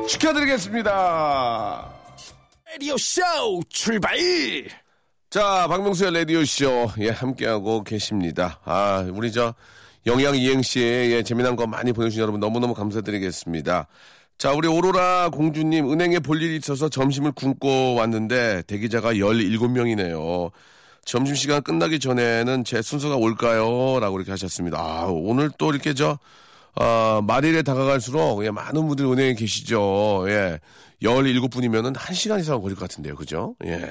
축하드리겠습니다. 0.08 1.88
라디오 2.70 2.98
쇼 2.98 3.22
출발! 3.70 4.14
자, 5.34 5.66
박명수의 5.66 6.12
라디오쇼, 6.12 6.92
예, 7.00 7.08
함께하고 7.08 7.82
계십니다. 7.82 8.60
아, 8.64 9.04
우리 9.12 9.32
저, 9.32 9.52
영양 10.06 10.36
이행시, 10.36 10.78
예, 10.78 11.24
재미난 11.24 11.56
거 11.56 11.66
많이 11.66 11.92
보내주신 11.92 12.22
여러분 12.22 12.38
너무너무 12.38 12.72
감사드리겠습니다. 12.72 13.88
자, 14.38 14.52
우리 14.52 14.68
오로라 14.68 15.30
공주님, 15.30 15.90
은행에 15.90 16.20
볼 16.20 16.40
일이 16.40 16.54
있어서 16.58 16.88
점심을 16.88 17.32
굶고 17.32 17.94
왔는데, 17.94 18.62
대기자가 18.68 19.14
17명이네요. 19.14 20.52
점심시간 21.04 21.64
끝나기 21.64 21.98
전에는 21.98 22.62
제 22.62 22.80
순서가 22.80 23.16
올까요? 23.16 23.98
라고 23.98 24.18
이렇게 24.18 24.30
하셨습니다. 24.30 24.78
아, 24.78 25.06
오늘 25.10 25.50
또 25.58 25.72
이렇게 25.72 25.94
저, 25.94 26.16
아, 26.76 27.20
말일에 27.26 27.62
다가갈수록, 27.62 28.44
예, 28.44 28.52
많은 28.52 28.86
분들이 28.86 29.10
은행에 29.10 29.34
계시죠. 29.34 30.26
예. 30.28 30.60
17분이면은 31.02 31.92
1시간 31.96 32.38
이상 32.38 32.60
걸릴 32.60 32.76
것 32.76 32.82
같은데요. 32.88 33.16
그죠? 33.16 33.56
예. 33.66 33.90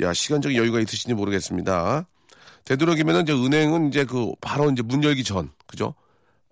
야, 0.00 0.12
시간적인 0.12 0.56
여유가 0.56 0.80
있으신지 0.80 1.14
모르겠습니다. 1.14 2.06
되도록이면은 2.64 3.22
이제 3.22 3.32
은행은 3.32 3.88
이제 3.88 4.04
그 4.04 4.32
바로 4.40 4.70
이제 4.70 4.82
문 4.82 5.02
열기 5.04 5.24
전, 5.24 5.50
그죠? 5.66 5.94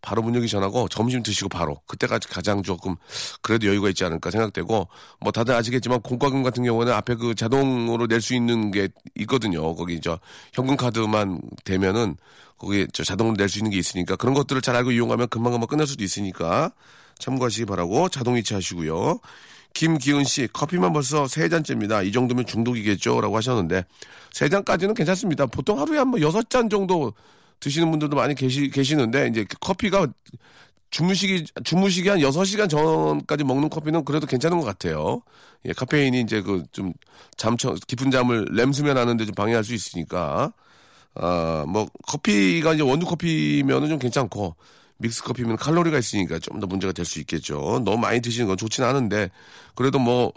바로 0.00 0.22
문 0.22 0.34
열기 0.34 0.48
전하고 0.48 0.88
점심 0.88 1.22
드시고 1.22 1.48
바로 1.48 1.80
그때가 1.86 2.18
가장 2.28 2.62
조금 2.62 2.94
그래도 3.40 3.66
여유가 3.66 3.88
있지 3.88 4.04
않을까 4.04 4.30
생각되고 4.30 4.88
뭐 5.20 5.32
다들 5.32 5.54
아시겠지만 5.54 6.02
공과금 6.02 6.42
같은 6.42 6.62
경우는 6.62 6.92
앞에 6.92 7.14
그 7.14 7.34
자동으로 7.34 8.06
낼 8.06 8.20
수 8.20 8.34
있는 8.34 8.70
게 8.70 8.90
있거든요. 9.20 9.74
거기 9.74 10.00
저 10.02 10.20
현금 10.52 10.76
카드만 10.76 11.40
되면은 11.64 12.16
거기 12.58 12.86
저 12.92 13.02
자동으로 13.02 13.36
낼 13.38 13.48
수 13.48 13.58
있는 13.58 13.70
게 13.70 13.78
있으니까 13.78 14.16
그런 14.16 14.34
것들을 14.34 14.60
잘 14.60 14.76
알고 14.76 14.92
이용하면 14.92 15.28
금방 15.28 15.52
금방 15.52 15.68
끝날 15.68 15.86
수도 15.86 16.04
있으니까 16.04 16.70
참고하시기 17.18 17.64
바라고 17.64 18.10
자동 18.10 18.36
이체 18.36 18.54
하시고요. 18.54 19.20
김기은 19.74 20.24
씨, 20.24 20.48
커피만 20.52 20.92
벌써 20.92 21.26
세 21.28 21.48
잔째입니다. 21.48 22.02
이 22.02 22.12
정도면 22.12 22.46
중독이겠죠? 22.46 23.20
라고 23.20 23.36
하셨는데, 23.36 23.84
세 24.32 24.48
잔까지는 24.48 24.94
괜찮습니다. 24.94 25.46
보통 25.46 25.80
하루에 25.80 25.98
한 25.98 26.08
뭐 26.08 26.20
여섯 26.20 26.48
잔 26.50 26.68
정도 26.70 27.12
드시는 27.60 27.90
분들도 27.90 28.16
많이 28.16 28.34
계시, 28.34 28.70
계시는데, 28.70 29.28
이제 29.28 29.44
커피가 29.60 30.06
주무시기, 30.90 31.44
주무시기 31.64 32.08
한 32.08 32.20
여섯 32.20 32.44
시간 32.44 32.68
전까지 32.68 33.42
먹는 33.44 33.68
커피는 33.70 34.04
그래도 34.04 34.26
괜찮은 34.26 34.58
것 34.60 34.64
같아요. 34.66 35.22
예, 35.66 35.72
카페인이 35.72 36.20
이제 36.20 36.40
그 36.42 36.62
좀 36.72 36.92
잠처, 37.36 37.74
깊은 37.88 38.10
잠을 38.12 38.46
램수면 38.52 38.96
하는데 38.96 39.24
좀 39.26 39.34
방해할 39.34 39.64
수 39.64 39.74
있으니까, 39.74 40.52
아, 41.16 41.64
뭐, 41.68 41.86
커피가 42.08 42.74
이제 42.74 42.82
원두 42.82 43.06
커피면은 43.06 43.88
좀 43.88 43.98
괜찮고, 43.98 44.56
믹스 44.98 45.22
커피면 45.24 45.56
칼로리가 45.56 45.98
있으니까 45.98 46.38
좀 46.38 46.60
더 46.60 46.66
문제가 46.66 46.92
될 46.92 47.04
수 47.04 47.18
있겠죠. 47.20 47.82
너무 47.84 47.98
많이 47.98 48.20
드시는 48.20 48.46
건 48.46 48.56
좋지는 48.56 48.88
않은데 48.88 49.30
그래도 49.74 49.98
뭐 49.98 50.32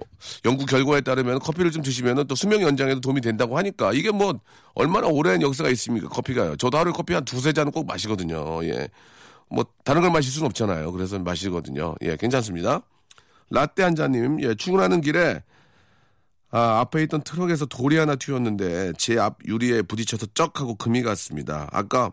연구 0.46 0.66
결과에 0.66 1.02
따르면 1.02 1.40
커피를 1.40 1.72
좀 1.72 1.84
드시면 1.84 2.28
또 2.28 2.36
수명 2.36 2.62
연장에도 2.62 3.00
도움이 3.02 3.22
된다고 3.22 3.58
하니까 3.58 3.94
이게 3.94 4.12
뭐 4.12 4.40
얼마나 4.74 5.08
오랜 5.08 5.42
역사가 5.42 5.70
있습니까 5.70 6.10
커피가요. 6.10 6.56
저도 6.58 6.78
하루에 6.78 6.92
커피 6.94 7.14
한 7.14 7.24
두세 7.24 7.54
잔은 7.54 7.72
꼭 7.72 7.86
마시거든요. 7.88 8.64
예. 8.66 8.90
뭐 9.50 9.66
다른 9.86 10.02
걸 10.02 10.12
마실 10.12 10.32
수는 10.32 10.48
없잖아요. 10.48 10.92
그래서 10.92 11.18
마시거든요. 11.20 11.96
예, 12.02 12.18
괜찮습니다. 12.18 12.82
라떼 13.50 13.84
한 13.84 13.96
잔님, 13.96 14.42
예, 14.44 14.56
출근하는 14.56 15.00
길에 15.02 15.42
아, 16.50 16.80
앞에 16.82 17.04
있던 17.04 17.22
트럭에서 17.24 17.66
돌이 17.66 17.98
하나 17.98 18.16
튀었는데 18.16 18.94
제 18.98 19.18
앞 19.20 19.38
유리에 19.46 19.84
부딪혀서 19.84 20.28
쩍 20.34 20.60
하고 20.60 20.76
금이 20.76 21.02
갔습니다. 21.04 21.70
아까 21.72 22.12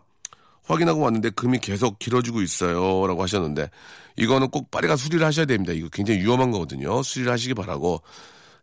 확인하고 0.67 1.01
왔는데 1.01 1.31
금이 1.31 1.59
계속 1.59 1.99
길어지고 1.99 2.41
있어요. 2.41 3.05
라고 3.07 3.21
하셨는데, 3.23 3.69
이거는 4.17 4.49
꼭 4.49 4.71
빨리 4.71 4.87
가 4.87 4.95
수리를 4.95 5.25
하셔야 5.25 5.45
됩니다. 5.45 5.73
이거 5.73 5.89
굉장히 5.89 6.21
위험한 6.21 6.51
거거든요. 6.51 7.03
수리를 7.03 7.31
하시기 7.31 7.53
바라고. 7.53 8.01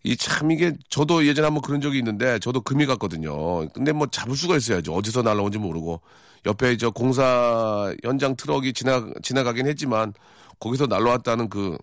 이 0.05 0.17
참 0.17 0.51
이게 0.51 0.73
저도 0.91 1.27
예전에 1.27 1.47
한번 1.47 1.63
그런 1.63 1.81
적이 1.81 1.99
있는데 1.99 2.39
저도 2.41 2.61
금이 2.63 2.87
갔거든요. 2.87 3.69
근데 3.69 3.93
뭐 3.93 4.09
잡을 4.09 4.35
수가 4.37 4.57
있어야죠. 4.57 4.93
어디서 4.95 5.23
날라온지 5.23 5.59
모르고 5.59 6.01
옆에 6.47 6.77
저 6.77 6.91
공사 6.91 7.95
현장 8.03 8.35
트럭이 8.35 8.73
지나 8.73 9.07
지나가긴 9.23 9.67
했지만 9.69 10.13
거기서 10.61 10.87
날라왔다는 10.87 11.49
그 11.49 11.79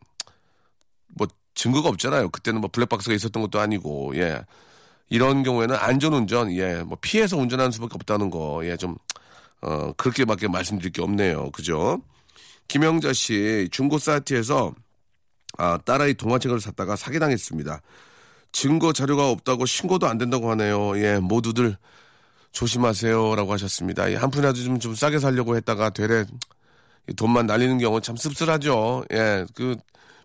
뭐 1.18 1.28
증거가 1.56 1.90
없잖아요. 1.90 2.30
그때는 2.30 2.62
뭐 2.62 2.70
블랙박스가 2.72 3.14
있었던 3.16 3.42
것도 3.44 3.60
아니고 3.60 4.16
예 4.18 4.42
이런 5.10 5.44
경우에는 5.44 5.76
안전 5.76 6.14
운전 6.14 6.52
예 6.54 6.84
뭐 6.84 6.98
피해서 7.02 7.38
운전하는 7.38 7.72
수밖에 7.72 7.94
없다는 7.96 8.30
거 8.30 8.64
예 8.64 8.78
좀 8.78 8.96
어, 9.62 9.94
그렇게밖에 9.94 10.48
말씀드릴 10.48 10.92
게 10.92 11.02
없네요. 11.02 11.52
그죠? 11.52 12.02
김영자 12.68 13.14
씨, 13.14 13.68
중고 13.72 13.98
사이트에서 13.98 14.74
아, 15.58 15.78
딸아이 15.84 16.14
동화책을 16.14 16.62
샀다가 16.62 16.96
사기당했습니다. 16.96 17.82
증거 18.52 18.94
자료가 18.94 19.30
없다고 19.30 19.66
신고도 19.66 20.08
안 20.08 20.18
된다고 20.18 20.50
하네요. 20.52 20.98
예, 21.00 21.18
모두들 21.20 21.78
조심하세요라고 22.52 23.52
하셨습니다. 23.54 24.12
예, 24.12 24.16
한 24.16 24.32
푼이라도 24.32 24.64
좀, 24.64 24.80
좀 24.80 24.96
싸게 24.96 25.20
살려고 25.20 25.56
했다가 25.56 25.92
되레 25.92 26.26
돈만 27.18 27.48
날리는 27.48 27.78
경우 27.80 28.02
참 28.02 28.16
씁쓸하죠. 28.16 29.04
예, 29.14 29.46
그 29.56 29.76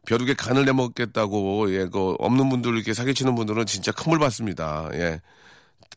벼룩에 0.07 0.35
간을 0.35 0.65
내먹겠다고 0.67 1.73
예, 1.75 1.87
그 1.87 2.15
없는 2.19 2.49
분들 2.51 2.75
이렇게 2.75 2.93
사기치는 2.95 3.35
분들은 3.35 3.67
진짜 3.67 3.91
큰 3.93 4.11
물 4.11 4.19
받습니다. 4.19 4.91
예, 4.95 5.21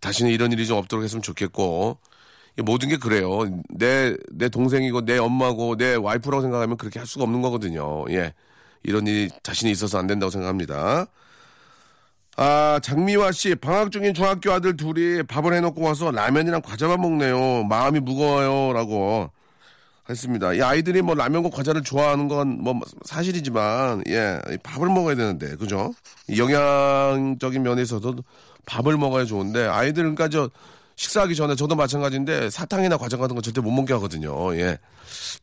다시는 0.02 0.32
이런 0.32 0.52
일이 0.52 0.66
좀 0.66 0.78
없도록 0.78 1.04
했으면 1.04 1.22
좋겠고 1.22 2.00
모든 2.64 2.90
게 2.90 2.98
그래요. 2.98 3.42
내, 3.70 4.16
내 4.32 4.50
동생이고, 4.50 5.06
내 5.06 5.18
엄마고, 5.18 5.78
내 5.78 5.96
와이프라고 5.96 6.42
생각하면 6.42 6.78
그렇게 6.78 7.00
할 7.00 7.08
수가 7.08 7.24
없는 7.24 7.42
거거든요. 7.42 8.06
예. 8.10 8.34
이런 8.84 9.06
일이 9.08 9.30
자신이 9.44 9.72
있어서 9.72 10.00
안 10.00 10.08
된다고 10.08 10.30
생각합니다. 10.32 11.08
아, 12.40 12.80
장미화 12.84 13.32
씨, 13.32 13.56
방학 13.56 13.92
중인 13.92 14.14
중학교 14.14 14.52
아들 14.52 14.78
둘이 14.78 15.24
밥을 15.24 15.54
해놓고 15.54 15.82
와서 15.82 16.12
라면이랑 16.12 16.62
과자만 16.62 17.02
먹네요. 17.02 17.64
마음이 17.64 18.00
무거워요. 18.00 18.74
라고 18.74 19.32
했습니다. 20.10 20.54
이 20.54 20.62
아이들이 20.62 21.02
뭐 21.02 21.16
라면과 21.16 21.50
과자를 21.50 21.84
좋아하는 21.84 22.28
건 22.28 22.60
뭐 22.62 22.80
사실이지만, 23.06 24.04
예, 24.08 24.40
밥을 24.64 24.88
먹어야 24.90 25.16
되는데, 25.16 25.56
그죠? 25.58 25.94
영양적인 26.36 27.62
면에서도 27.64 28.16
밥을 28.68 28.98
먹어야 28.98 29.26
좋은데, 29.26 29.66
아이들은 29.66 30.16
그러니까 30.16 30.30
저, 30.30 30.50
식사하기 30.98 31.36
전에 31.36 31.56
저도 31.56 31.76
마찬가지인데 31.76 32.50
사탕이나 32.50 32.98
과자 32.98 33.18
같은 33.18 33.36
거 33.36 33.42
절대 33.42 33.62
못 33.62 33.72
먹게 33.72 33.94
하거든요. 33.94 34.56
예. 34.58 34.78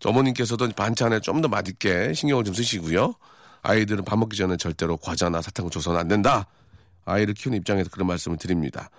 어머님께서도 0.05 0.69
반찬에 0.77 1.21
좀 1.21 1.41
더 1.41 1.49
맛있게 1.49 2.13
신경을 2.13 2.45
좀 2.45 2.55
쓰시고요. 2.55 3.15
아이들은 3.63 4.05
밥 4.05 4.19
먹기 4.19 4.37
전에 4.37 4.57
절대로 4.57 4.97
과자나 4.97 5.41
사탕을 5.43 5.71
줘서는 5.71 5.99
안 5.99 6.09
된다. 6.09 6.47
아이를 7.05 7.35
키우는 7.35 7.59
입장에서 7.59 7.89
그런 7.91 8.07
말씀을 8.09 8.37
드립니다. 8.37 8.91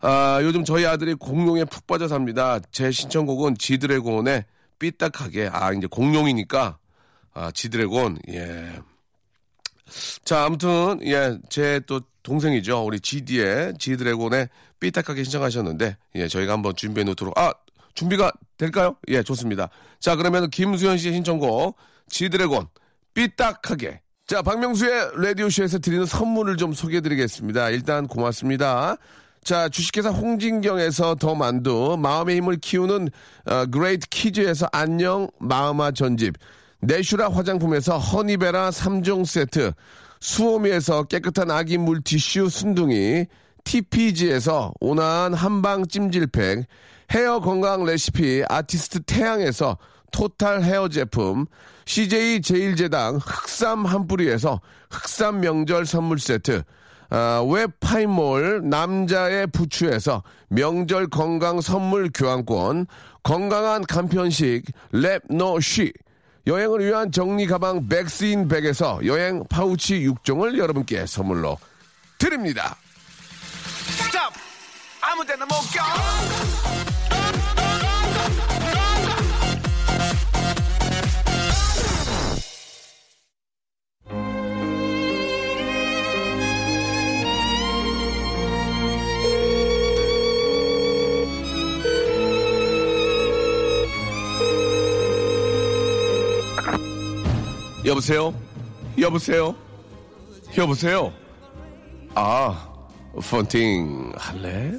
아, 0.00 0.38
요즘 0.42 0.64
저희 0.64 0.86
아들이 0.86 1.14
공룡에 1.14 1.64
푹 1.64 1.86
빠져 1.86 2.08
삽니다. 2.08 2.58
제 2.72 2.90
신청곡은 2.90 3.56
지드래곤의 3.58 4.44
삐딱하게. 4.78 5.50
아, 5.52 5.72
이제 5.72 5.86
공룡이니까. 5.88 6.78
아, 7.34 7.50
지드래곤. 7.52 8.18
예. 8.30 8.80
자, 10.24 10.44
아무튼, 10.44 11.00
예, 11.04 11.38
제 11.48 11.80
또 11.86 12.00
동생이죠. 12.22 12.84
우리 12.84 12.98
GD의 13.00 13.74
지드래곤의 13.78 14.48
삐딱하게 14.80 15.24
신청하셨는데, 15.24 15.96
예, 16.16 16.28
저희가 16.28 16.52
한번 16.52 16.74
준비해 16.76 17.04
놓도록, 17.04 17.38
아, 17.38 17.52
준비가 17.94 18.30
될까요? 18.58 18.96
예, 19.08 19.22
좋습니다. 19.22 19.68
자, 20.00 20.16
그러면 20.16 20.50
김수현 20.50 20.98
씨의 20.98 21.14
신청곡, 21.14 21.76
지드래곤, 22.08 22.66
삐딱하게. 23.14 24.00
자, 24.26 24.42
박명수의 24.42 25.12
라디오쇼에서 25.16 25.78
드리는 25.78 26.04
선물을 26.04 26.56
좀 26.56 26.72
소개해 26.72 27.00
드리겠습니다. 27.00 27.70
일단 27.70 28.06
고맙습니다. 28.06 28.96
자, 29.44 29.68
주식회사 29.68 30.10
홍진경에서 30.10 31.14
더 31.14 31.36
만두, 31.36 31.96
마음의 31.96 32.36
힘을 32.36 32.56
키우는 32.56 33.08
어, 33.44 33.66
그레이트 33.66 34.08
키즈에서 34.08 34.68
안녕 34.72 35.28
마음아 35.38 35.92
전집, 35.92 36.34
내슈라 36.80 37.30
화장품에서 37.30 37.96
허니베라 37.96 38.70
3종 38.70 39.24
세트, 39.24 39.72
수오미에서 40.18 41.04
깨끗한 41.04 41.52
아기 41.52 41.78
물티슈 41.78 42.48
순둥이, 42.48 43.26
TPG에서 43.66 44.72
온화한 44.80 45.34
한방 45.34 45.86
찜질팩, 45.86 46.64
헤어 47.10 47.40
건강 47.40 47.84
레시피 47.84 48.44
아티스트 48.48 49.02
태양에서 49.02 49.76
total 50.12 50.62
hair 50.62 50.88
제품, 50.88 51.46
CJ 51.84 52.40
제일제당 52.40 53.16
흑삼 53.16 53.84
한 53.84 54.06
뿌리에서 54.06 54.60
흑삼 54.90 55.40
명절 55.40 55.84
선물 55.84 56.18
세트, 56.18 56.62
아, 57.10 57.44
웹파이몰 57.46 58.62
남자의 58.68 59.46
부추에서 59.48 60.22
명절 60.48 61.08
건강 61.08 61.60
선물 61.60 62.10
교환권, 62.14 62.86
건강한 63.22 63.84
간편식 63.84 64.62
랩노쉬, 64.92 65.92
여행을 66.46 66.86
위한 66.86 67.10
정리 67.10 67.46
가방 67.46 67.88
백스인 67.88 68.46
백에서 68.46 69.00
여행 69.04 69.42
파우치 69.48 70.06
6종을 70.06 70.58
여러분께 70.58 71.04
선물로 71.06 71.58
드립니다. 72.18 72.76
stop! 73.90 74.32
아무 75.00 75.24
데나 75.24 75.44
못 75.46 75.54
가! 75.74 76.56
여보세요? 97.86 98.34
여보세요? 98.98 99.54
여보세요? 100.58 101.12
아, 102.16 102.65
펀팅 103.22 104.12
할래? 104.16 104.72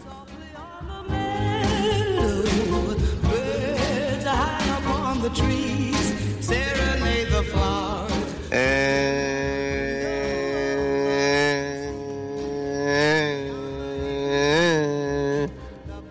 에... 8.54 9.08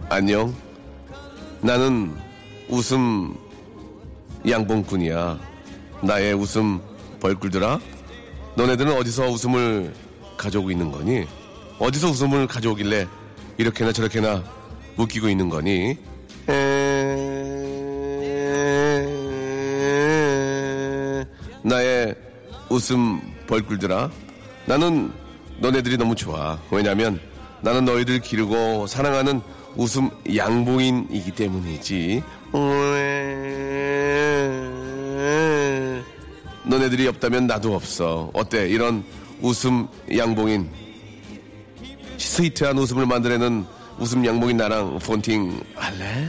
안녕. 0.08 0.54
나는 1.60 2.14
웃음 2.68 3.36
양봉꾼이야. 4.48 5.38
나의 6.02 6.34
웃음 6.34 6.80
벌꿀들아. 7.20 7.78
너네들은 8.56 8.96
어디서 8.96 9.28
웃음을 9.28 9.94
가져오고 10.36 10.70
있는 10.70 10.90
거니? 10.90 11.26
어디서 11.78 12.08
웃음을 12.08 12.46
가져오길래 12.46 13.06
이렇게나 13.58 13.92
저렇게나 13.92 14.42
웃기고 14.96 15.28
있는 15.28 15.48
거니? 15.48 15.96
에... 16.48 17.26
나의 21.62 22.14
웃음 22.70 23.20
벌꿀들아. 23.46 24.10
나는 24.66 25.12
너네들이 25.58 25.96
너무 25.96 26.14
좋아. 26.14 26.58
왜냐면 26.70 27.20
나는 27.60 27.84
너희들 27.84 28.20
기르고 28.20 28.86
사랑하는 28.86 29.40
웃음 29.76 30.10
양봉인이기 30.34 31.32
때문이지. 31.32 32.22
너네들이 36.64 37.06
없다면 37.08 37.46
나도 37.46 37.74
없어. 37.74 38.30
어때? 38.32 38.68
이런 38.68 39.04
웃음 39.40 39.88
양봉인. 40.16 40.85
스위트한 42.26 42.76
웃음을 42.76 43.06
만들어내는 43.06 43.64
웃음 43.98 44.26
양봉인 44.26 44.56
나랑 44.56 44.98
폰팅 44.98 45.60
할래? 45.74 46.28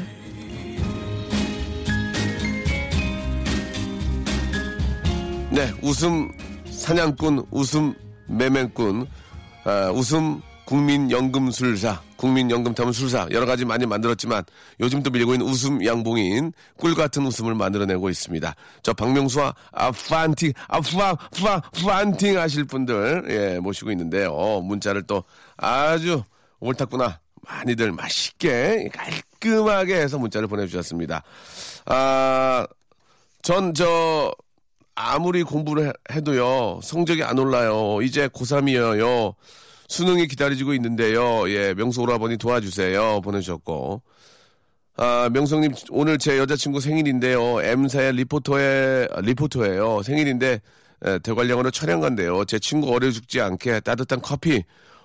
네, 5.51 5.73
웃음 5.81 6.31
사냥꾼, 6.69 7.47
웃음 7.51 7.93
매매꾼, 8.27 9.07
아, 9.65 9.89
웃음 9.91 10.41
국민연금술사, 10.67 12.01
국민연금타운술사 12.17 13.27
여러 13.31 13.45
가지 13.45 13.63
많이 13.63 13.85
만들었지만 13.85 14.43
요즘 14.81 15.01
또 15.01 15.09
밀고 15.09 15.33
있는 15.33 15.47
웃음 15.47 15.83
양봉인 15.85 16.51
꿀 16.77 16.93
같은 16.93 17.25
웃음을 17.25 17.55
만들어내고 17.55 18.09
있습니다. 18.09 18.53
저 18.83 18.93
박명수와 18.93 19.55
아 19.71 19.91
판팅, 19.91 20.51
아파 20.67 21.15
파 21.15 21.61
판팅 21.85 22.37
하실 22.37 22.65
분들 22.65 23.25
예 23.29 23.59
모시고 23.59 23.91
있는데요. 23.91 24.33
문자를 24.61 25.03
또 25.03 25.23
아주 25.55 26.23
옳았구나 26.59 27.19
많이들 27.41 27.93
맛있게 27.93 28.89
깔끔하게 28.93 29.95
해서 29.95 30.17
문자를 30.17 30.47
보내주셨습니다. 30.49 31.23
아, 31.85 32.67
전 33.41 33.73
저 33.73 34.33
아무리 34.99 35.43
공부를 35.43 35.87
해- 35.87 35.93
해도요 36.15 36.79
성적이 36.83 37.23
안 37.23 37.37
올라요. 37.39 37.99
이제 38.01 38.27
고3이에요. 38.27 39.35
수능이 39.87 40.27
기다리고 40.27 40.73
있는데요. 40.73 41.49
예, 41.49 41.73
명수 41.73 42.01
오라버니 42.01 42.37
도와주세요. 42.37 43.21
보내주셨고. 43.21 44.01
아, 44.97 45.29
명성님, 45.31 45.73
오늘 45.91 46.17
제 46.17 46.37
여자친구 46.39 46.79
생일인데요. 46.81 47.61
M사의 47.61 48.13
리포터의, 48.13 49.09
아, 49.13 49.21
리포터예요. 49.21 50.01
생일인데, 50.03 50.59
에, 51.05 51.19
대관령으로 51.19 51.69
촬영 51.71 52.01
간대요. 52.01 52.45
제 52.45 52.57
친구 52.59 52.91
어려 52.93 53.11
죽지 53.11 53.39
않게 53.39 53.81
따뜻한 53.81 54.21
커피, 54.21 54.63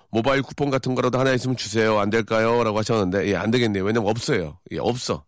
모바일 0.09 0.41
쿠폰 0.41 0.69
같은 0.71 0.95
거라도 0.95 1.19
하나 1.19 1.31
있으면 1.33 1.55
주세요. 1.57 1.99
안 1.99 2.09
될까요? 2.09 2.63
라고 2.63 2.79
하셨는데, 2.79 3.27
예, 3.29 3.35
안 3.35 3.51
되겠네요. 3.51 3.83
왜냐면 3.83 4.09
없어요. 4.09 4.59
예, 4.71 4.79
없어. 4.79 5.23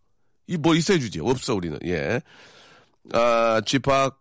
이 0.47 0.57
뭐 0.57 0.75
있어야 0.75 0.99
주지. 0.99 1.19
없어, 1.21 1.53
우리는. 1.55 1.77
예. 1.85 2.21
아, 3.13 3.61
쥐팍, 3.65 4.19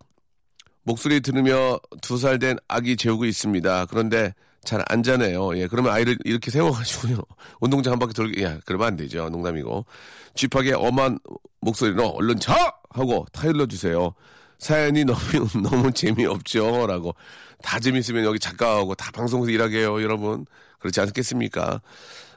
목소리 0.85 1.21
들으며 1.21 1.79
두 2.03 2.17
살 2.19 2.39
된 2.39 2.59
아기 2.69 2.97
재우고 2.97 3.25
있습니다. 3.25 3.87
그런데 3.87 4.35
잘 4.65 4.83
안 4.89 5.03
자네요. 5.03 5.57
예, 5.59 5.67
그러면 5.69 5.93
아이를 5.93 6.19
이렇게 6.25 6.51
세워가지고요. 6.51 7.19
운동장 7.61 7.93
한 7.93 7.99
바퀴 7.99 8.15
돌게, 8.15 8.43
야, 8.45 8.59
그러면 8.67 8.89
안 8.89 8.97
되죠. 8.97 9.29
농담이고. 9.31 9.87
쥐팍의 10.35 10.73
엄한 10.75 11.19
목소리로 11.61 12.09
얼른 12.09 12.41
자! 12.41 12.73
하고 12.91 13.27
타일러 13.33 13.67
주세요. 13.67 14.15
사연이 14.59 15.05
너무, 15.05 15.19
너무 15.63 15.93
재미없죠. 15.93 16.87
라고. 16.87 17.15
다 17.63 17.79
재밌으면 17.81 18.25
여기 18.25 18.39
작가하고 18.39 18.95
다 18.95 19.11
방송에서 19.13 19.51
일하게 19.51 19.81
해요, 19.81 20.03
여러분. 20.03 20.47
그렇지 20.79 21.01
않겠습니까? 21.01 21.81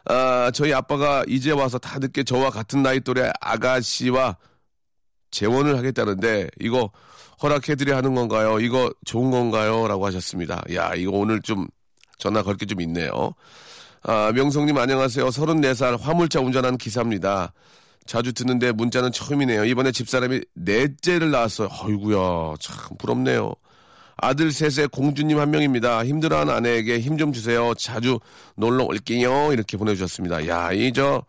아, 0.06 0.52
저희 0.54 0.74
아빠가 0.74 1.24
이제 1.28 1.52
와서 1.52 1.78
다 1.78 2.00
늦게 2.00 2.24
저와 2.24 2.50
같은 2.50 2.82
나이 2.82 3.00
또래 3.02 3.32
아가씨와 3.42 4.38
재원을 5.32 5.78
하겠다는데 5.78 6.50
이거 6.62 6.92
허락해드려야 7.44 7.98
하는 7.98 8.16
건가요? 8.16 8.60
이거 8.60 8.92
좋은 9.06 9.32
건가요? 9.32 9.88
라고 9.88 10.06
하셨습니다. 10.06 10.64
야, 10.74 10.94
이거 10.96 11.12
오늘 11.12 11.42
좀 11.42 11.68
전화 12.18 12.42
걸 12.44 12.56
게 12.58 12.66
좀 12.66 12.82
있네요. 12.82 13.34
아, 14.04 14.32
명성님 14.34 14.78
안녕하세요. 14.78 15.28
34살 15.28 16.00
화물차 16.00 16.40
운전하는 16.40 16.78
기사입니다. 16.78 17.54
자주 18.06 18.32
듣는데 18.34 18.72
문자는 18.72 19.12
처음이네요. 19.12 19.66
이번에 19.66 19.92
집사람이 19.92 20.42
넷째를 20.56 21.30
낳았어요. 21.32 21.68
아이구야, 21.72 22.56
참 22.60 22.76
부럽네요. 22.98 23.54
아들 24.20 24.52
셋에 24.52 24.88
공주님 24.88 25.38
한 25.40 25.52
명입니다. 25.52 26.04
힘들어하는 26.06 26.54
아내에게 26.54 27.00
힘 27.00 27.18
좀 27.18 27.34
주세요. 27.34 27.74
자주 27.76 28.20
놀러 28.56 28.86
올게요. 28.86 29.52
이렇게 29.54 29.78
보내주셨습니다. 29.78 30.48
야, 30.48 30.72
이 30.72 30.92
저 30.94 31.24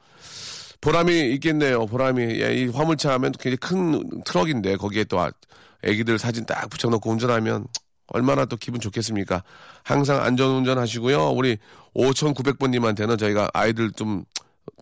보람이 0.81 1.33
있겠네요. 1.35 1.87
보람이 1.87 2.22
예, 2.40 2.55
이 2.55 2.66
화물차 2.68 3.12
하면 3.14 3.33
굉장히 3.33 3.57
큰 3.57 4.22
트럭인데 4.24 4.77
거기에 4.77 5.03
또 5.05 5.18
아- 5.20 5.33
애기들 5.83 6.18
사진 6.18 6.46
딱 6.46 6.70
붙여놓고 6.70 7.11
운전하면 7.11 7.66
얼마나 8.09 8.44
또 8.44 8.57
기분 8.57 8.81
좋겠습니까? 8.81 9.42
항상 9.83 10.23
안전운전 10.23 10.79
하시고요. 10.79 11.31
우리 11.31 11.59
5,900번님한테는 11.94 13.18
저희가 13.18 13.51
아이들 13.53 13.92
좀, 13.92 14.25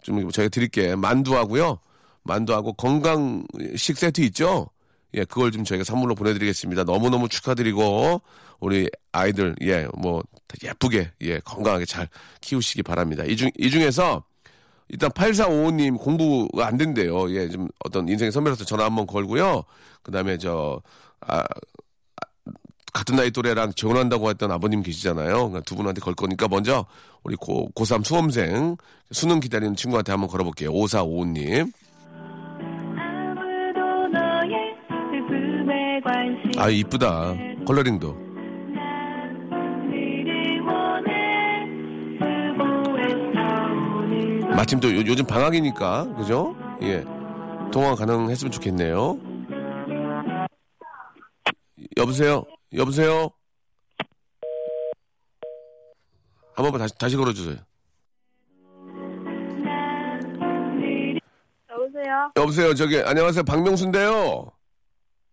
좀 0.02 0.30
저희가 0.30 0.48
드릴게. 0.48 0.94
만두하고요. 0.96 1.78
만두하고 2.22 2.72
건강식 2.74 3.98
세트 3.98 4.20
있죠? 4.22 4.68
예, 5.14 5.24
그걸 5.24 5.50
좀 5.50 5.64
저희가 5.64 5.84
선물로 5.84 6.14
보내드리겠습니다. 6.14 6.84
너무너무 6.84 7.28
축하드리고, 7.28 8.20
우리 8.60 8.88
아이들, 9.12 9.54
예, 9.62 9.86
뭐, 9.96 10.22
예쁘게, 10.62 11.12
예, 11.22 11.38
건강하게 11.40 11.84
잘 11.84 12.08
키우시기 12.40 12.82
바랍니다. 12.82 13.24
이 13.24 13.36
중, 13.36 13.50
이 13.56 13.70
중에서 13.70 14.24
일단 14.88 15.10
8455님 15.10 15.98
공부가 15.98 16.66
안 16.66 16.76
된대요. 16.76 17.30
예, 17.34 17.48
좀 17.48 17.68
어떤 17.84 18.08
인생의 18.08 18.32
선배로서 18.32 18.64
전화 18.64 18.84
한번 18.84 19.06
걸고요. 19.06 19.64
그 20.02 20.12
다음에 20.12 20.38
저, 20.38 20.80
아, 21.20 21.40
아, 21.40 21.46
같은 22.96 23.16
나이 23.16 23.30
또래랑 23.30 23.74
재혼한다고 23.74 24.30
했던 24.30 24.50
아버님 24.50 24.82
계시잖아요. 24.82 25.34
그러니까 25.34 25.60
두 25.60 25.76
분한테 25.76 26.00
걸 26.00 26.14
거니까 26.14 26.48
먼저 26.48 26.86
우리 27.22 27.36
고, 27.36 27.68
고3 27.74 28.04
수험생 28.04 28.76
수능 29.10 29.40
기다리는 29.40 29.76
친구한테 29.76 30.12
한번 30.12 30.30
걸어볼게요. 30.30 30.72
5455님. 30.72 31.72
아무도 32.96 34.08
너의 34.08 34.76
슬픔에 35.10 36.00
관심 36.02 36.60
아, 36.60 36.68
이쁘다. 36.70 37.34
컬러링도. 37.66 38.26
마침 44.56 44.80
또 44.80 44.90
요, 44.90 45.02
요즘 45.06 45.26
방학이니까, 45.26 46.14
그죠? 46.16 46.56
예. 46.80 47.04
통화 47.70 47.94
가능했으면 47.94 48.50
좋겠네요. 48.50 49.18
여보세요? 51.98 52.44
여보세요? 52.76 53.30
한 56.54 56.62
번만 56.62 56.78
다시, 56.78 56.96
다시 56.98 57.16
걸어주세요. 57.16 57.56
여보세요? 61.70 62.32
여보세요? 62.36 62.74
저기, 62.74 63.00
안녕하세요. 63.00 63.44
박명수인데요. 63.44 64.50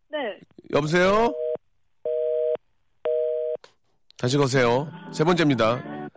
네 0.09 0.17
여보세요? 0.73 1.33
다시 4.17 4.37
거세요. 4.37 4.89
세 5.13 5.23
번째입니다. 5.23 6.09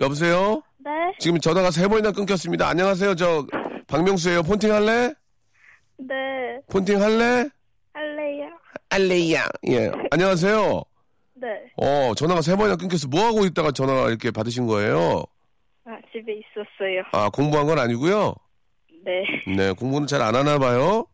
여보세요? 0.00 0.62
네? 0.78 0.90
지금 1.20 1.38
전화가 1.38 1.70
세 1.70 1.86
번이나 1.86 2.10
끊겼습니다. 2.10 2.68
안녕하세요. 2.68 3.14
저, 3.14 3.46
박명수예요. 3.86 4.42
폰팅 4.42 4.72
할래? 4.72 5.14
네 5.98 6.14
폰팅 6.70 7.00
할래? 7.00 7.48
할래야. 8.92 9.46
예. 9.68 9.90
안녕하세요. 10.10 10.82
네 11.34 11.48
어, 11.78 12.12
전화가 12.14 12.42
세 12.42 12.54
번이나 12.56 12.76
끊겼어. 12.76 13.08
뭐 13.08 13.24
하고 13.24 13.46
있다가 13.46 13.72
전화 13.72 14.06
이렇게 14.08 14.30
받으신 14.30 14.66
거예요? 14.66 15.24
아, 15.86 15.96
집에 16.12 16.34
있었어요 16.34 17.02
아, 17.12 17.30
공부한 17.30 17.66
건 17.66 17.78
아니고요. 17.78 18.34
네 19.04 19.24
네, 19.56 19.72
공부는 19.72 20.06
잘 20.06 20.20
안 20.20 20.34
하나 20.36 20.58
봐요. 20.58 21.06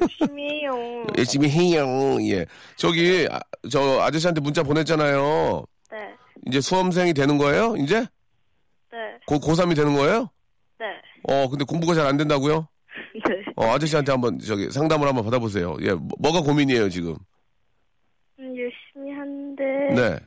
열심히 0.00 0.60
해요 0.62 1.04
열심히 1.18 1.48
해요. 1.50 1.84
예. 2.22 2.46
저기 2.76 3.28
아, 3.30 3.38
저 3.70 4.00
아저씨한테 4.00 4.40
문자 4.40 4.62
보냈잖아요. 4.62 5.62
네 5.92 5.98
이제 6.46 6.62
수험생이 6.62 7.12
되는 7.12 7.36
거예요? 7.36 7.76
이제? 7.76 8.00
네, 8.90 8.98
고, 9.26 9.36
고3이 9.36 9.76
되는 9.76 9.94
거예요? 9.94 10.30
네, 10.78 10.86
어, 11.24 11.48
근데 11.50 11.64
공부가 11.66 11.92
잘 11.94 12.06
안 12.06 12.16
된다고요? 12.16 12.66
네. 13.56 13.64
어, 13.64 13.70
아저씨한테 13.74 14.12
한번 14.12 14.38
저기 14.38 14.70
상담을 14.70 15.08
한번 15.08 15.24
받아보세요. 15.24 15.76
예, 15.80 15.92
뭐- 15.94 16.16
뭐가 16.18 16.42
고민이에요, 16.42 16.88
지금? 16.90 17.16
음, 18.38 18.54
열심히 18.56 19.12
하는데 19.12 19.64
네. 19.94 20.18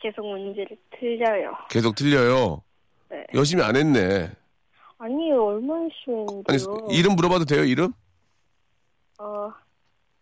계속 0.00 0.26
문제를 0.26 0.76
틀려요. 0.98 1.52
계속 1.70 1.94
틀려요. 1.94 2.62
네. 3.10 3.24
열심히 3.34 3.62
안 3.62 3.76
했네. 3.76 4.30
아니요, 4.98 5.44
얼마나 5.44 5.82
열심히 5.82 6.42
아니, 6.48 6.58
했는데요. 6.58 6.88
이름 6.90 7.14
물어봐도 7.16 7.44
돼요, 7.44 7.64
이름? 7.64 7.92
어, 9.18 9.50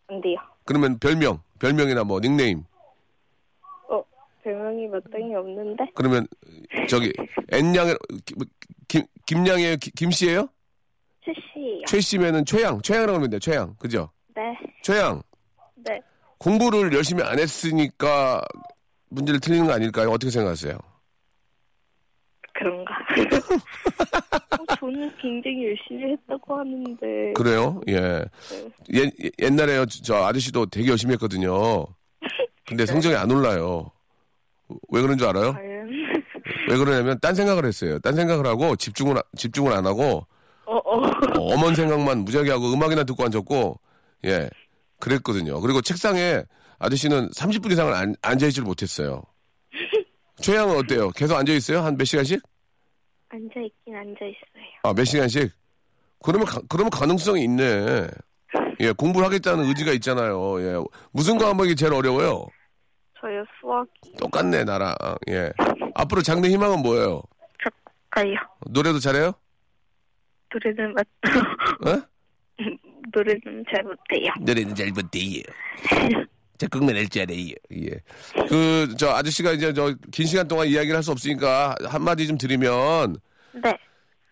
안 0.08 0.20
돼요. 0.20 0.36
그러면 0.64 0.98
별명, 0.98 1.40
별명이나 1.60 2.04
뭐 2.04 2.20
닉네임. 2.20 2.64
어, 3.88 4.02
별명이 4.42 4.88
마땅히 4.88 5.34
없는데? 5.34 5.84
그러면 5.94 6.26
저기 6.88 7.12
N양의 7.50 7.96
김 8.88 9.02
김양의 9.26 9.78
기- 9.78 9.90
김 9.92 10.10
씨예요? 10.10 10.48
최씨예요. 11.24 11.82
최 11.86 12.00
씨면은 12.00 12.44
최양, 12.44 12.80
최양이라고 12.82 13.16
하면 13.16 13.30
돼. 13.30 13.38
최양. 13.38 13.74
그죠? 13.78 14.10
네, 14.34 14.42
최양. 14.82 15.22
네. 15.76 16.00
공부를 16.38 16.92
열심히 16.92 17.22
안 17.22 17.38
했으니까 17.38 18.42
문제를 19.10 19.40
틀리는 19.40 19.66
거 19.66 19.72
아닐까요? 19.72 20.10
어떻게 20.10 20.30
생각하세요? 20.30 20.76
그런가? 22.52 22.94
어, 24.60 24.76
저는 24.78 25.10
굉장히 25.20 25.66
열심히 25.66 26.12
했다고 26.12 26.58
하는데. 26.58 27.32
그래요? 27.34 27.80
예. 27.88 28.24
예 28.94 29.10
옛날에 29.40 29.84
저 30.04 30.24
아저씨도 30.24 30.66
되게 30.66 30.88
열심히 30.88 31.12
했거든요. 31.14 31.86
근데 32.66 32.86
성적이 32.86 33.16
안 33.16 33.30
올라요. 33.30 33.90
왜 34.88 35.02
그런 35.02 35.18
줄 35.18 35.28
알아요? 35.28 35.52
과연. 35.52 35.84
왜 36.68 36.76
그러냐면 36.76 37.18
딴 37.20 37.34
생각을 37.34 37.64
했어요. 37.66 37.98
딴 37.98 38.14
생각을 38.14 38.46
하고 38.46 38.76
집중을 38.76 39.18
아- 39.18 39.22
집중을 39.36 39.72
안 39.72 39.86
하고 39.86 40.26
어, 40.66 40.76
어. 40.76 40.96
어, 40.98 41.54
엄한 41.54 41.74
생각만 41.74 42.18
무지하게 42.24 42.50
하고 42.50 42.72
음악이나 42.72 43.04
듣고 43.04 43.24
앉았고 43.24 43.80
예 44.26 44.48
그랬거든요. 45.00 45.60
그리고 45.60 45.80
책상에 45.82 46.42
아저씨는 46.78 47.28
30분 47.30 47.70
이상을 47.72 47.92
안, 47.92 48.14
앉아있지를 48.22 48.64
못했어요. 48.66 49.22
최양은 50.40 50.76
어때요? 50.76 51.10
계속 51.10 51.36
앉아있어요? 51.36 51.80
한 51.80 51.96
몇 51.96 52.04
시간씩? 52.04 52.40
앉아있긴 53.28 53.94
앉아있어요. 53.94 54.34
아, 54.82 54.92
몇 54.94 55.04
시간씩? 55.04 55.52
그러면, 56.22 56.46
가, 56.46 56.60
그러면 56.68 56.90
가능성이 56.90 57.44
있네. 57.44 58.06
예, 58.80 58.92
공부를 58.92 59.26
하겠다는 59.26 59.64
의지가 59.66 59.92
있잖아요. 59.92 60.60
예. 60.60 60.82
무슨 61.12 61.38
과목이 61.38 61.74
제일 61.76 61.92
어려워요? 61.94 62.46
저요, 63.20 63.44
수학이. 63.60 64.16
똑같네, 64.18 64.64
나랑. 64.64 64.94
예. 65.30 65.52
앞으로 65.94 66.22
장래 66.22 66.48
희망은 66.48 66.80
뭐예요? 66.82 67.22
가요. 68.10 68.34
노래도 68.70 68.98
잘해요? 68.98 69.32
노래는 70.54 70.94
맞, 70.94 71.06
어? 71.86 72.02
노래는 73.12 73.64
잘 73.70 73.82
못해요. 73.82 74.32
노래는 74.40 74.74
잘 74.74 74.90
못해요. 74.92 75.42
작곡만 76.58 76.94
할줄 76.96 77.22
알아요. 77.22 77.38
예. 77.72 78.46
그, 78.48 78.94
저, 78.96 79.10
아저씨가 79.10 79.52
이제 79.52 79.72
저, 79.72 79.92
긴 80.12 80.26
시간 80.26 80.46
동안 80.46 80.68
이야기를 80.68 80.94
할 80.96 81.02
수 81.02 81.10
없으니까 81.10 81.74
한마디 81.84 82.26
좀 82.26 82.38
드리면, 82.38 83.16
네. 83.62 83.76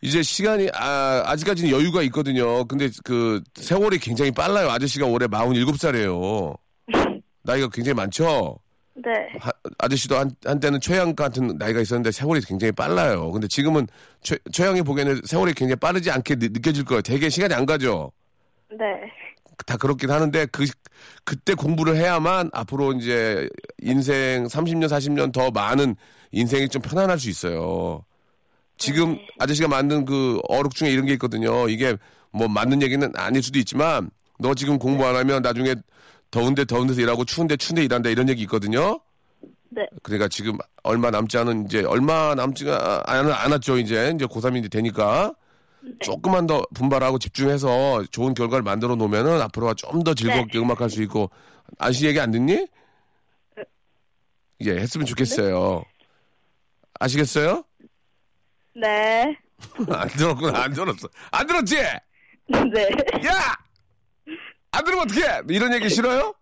이제 0.02 0.22
시간이, 0.22 0.68
아, 0.74 1.22
아직까지는 1.26 1.70
여유가 1.70 2.02
있거든요. 2.02 2.64
근데 2.64 2.88
그, 3.04 3.42
세월이 3.54 3.98
굉장히 3.98 4.30
빨라요. 4.30 4.70
아저씨가 4.70 5.06
올해 5.06 5.26
47살이에요. 5.26 6.56
나이가 7.42 7.68
굉장히 7.72 7.94
많죠? 7.94 8.58
네. 8.94 9.10
하- 9.40 9.50
아저씨도 9.78 10.16
한, 10.18 10.30
한때는 10.44 10.80
최양 10.80 11.14
같은 11.14 11.56
나이가 11.58 11.80
있었는데 11.80 12.10
세월이 12.12 12.42
굉장히 12.42 12.72
빨라요. 12.72 13.30
근데 13.32 13.48
지금은 13.48 13.86
최, 14.22 14.36
최양이 14.52 14.82
보기에는 14.82 15.22
세월이 15.24 15.54
굉장히 15.54 15.76
빠르지 15.76 16.10
않게 16.10 16.36
느, 16.36 16.44
느껴질 16.46 16.84
거예요. 16.84 17.00
되게 17.02 17.28
시간이 17.30 17.54
안 17.54 17.64
가죠? 17.64 18.12
네. 18.70 18.76
다 19.66 19.76
그렇긴 19.76 20.10
하는데 20.10 20.46
그 20.46 20.64
그때 21.24 21.54
공부를 21.54 21.96
해야만 21.96 22.50
앞으로 22.52 22.92
이제 22.94 23.48
인생 23.80 24.44
30년 24.46 24.86
40년 24.88 25.32
더 25.32 25.50
많은 25.50 25.94
인생이 26.32 26.68
좀 26.68 26.82
편안할 26.82 27.18
수 27.18 27.30
있어요. 27.30 28.04
지금 28.76 29.18
아저씨가 29.38 29.68
만든 29.68 30.04
그 30.04 30.40
어록 30.48 30.74
중에 30.74 30.90
이런 30.90 31.06
게 31.06 31.12
있거든요. 31.12 31.68
이게 31.68 31.96
뭐 32.32 32.48
맞는 32.48 32.82
얘기는 32.82 33.12
아닐 33.14 33.42
수도 33.42 33.58
있지만 33.58 34.10
너 34.38 34.54
지금 34.54 34.78
공부 34.78 35.06
안 35.06 35.14
하면 35.16 35.42
나중에 35.42 35.74
더운데 36.32 36.64
더운 36.64 36.88
데서 36.88 37.00
일하고 37.00 37.24
추운데 37.24 37.56
추운데 37.56 37.84
일한다 37.84 38.10
이런 38.10 38.28
얘기 38.28 38.42
있거든요. 38.42 38.98
네. 39.68 39.86
그러니까 40.02 40.28
지금 40.28 40.58
얼마 40.82 41.10
남지 41.10 41.38
않은 41.38 41.66
이제 41.66 41.84
얼마 41.84 42.34
남지가 42.34 43.04
안, 43.06 43.30
안 43.30 43.52
왔죠 43.52 43.78
이제 43.78 44.12
이제 44.14 44.26
고3이 44.26 44.58
이제 44.58 44.68
되니까 44.68 45.34
조금만 46.00 46.46
더 46.46 46.62
분발하고 46.74 47.18
집중해서 47.18 48.04
좋은 48.10 48.34
결과를 48.34 48.62
만들어 48.62 48.96
놓으면은 48.96 49.40
앞으로가 49.42 49.74
좀 49.74 50.02
더 50.04 50.14
즐겁게 50.14 50.58
음악할 50.58 50.90
수 50.90 51.02
있고 51.02 51.30
아시 51.78 52.06
얘기 52.06 52.18
안 52.20 52.30
듣니? 52.32 52.66
예 54.64 54.70
했으면 54.72 55.06
좋겠어요. 55.06 55.82
아시겠어요? 57.00 57.64
네. 58.74 59.36
안 59.90 60.08
들었구나 60.08 60.62
안 60.64 60.72
들었어 60.72 61.08
안 61.30 61.46
들었지? 61.46 61.76
네. 61.76 62.88
야! 63.26 63.56
안 64.72 64.84
들으면 64.84 65.04
어떡해? 65.04 65.42
이런 65.48 65.72
얘기 65.74 65.88
싫어요? 65.88 66.34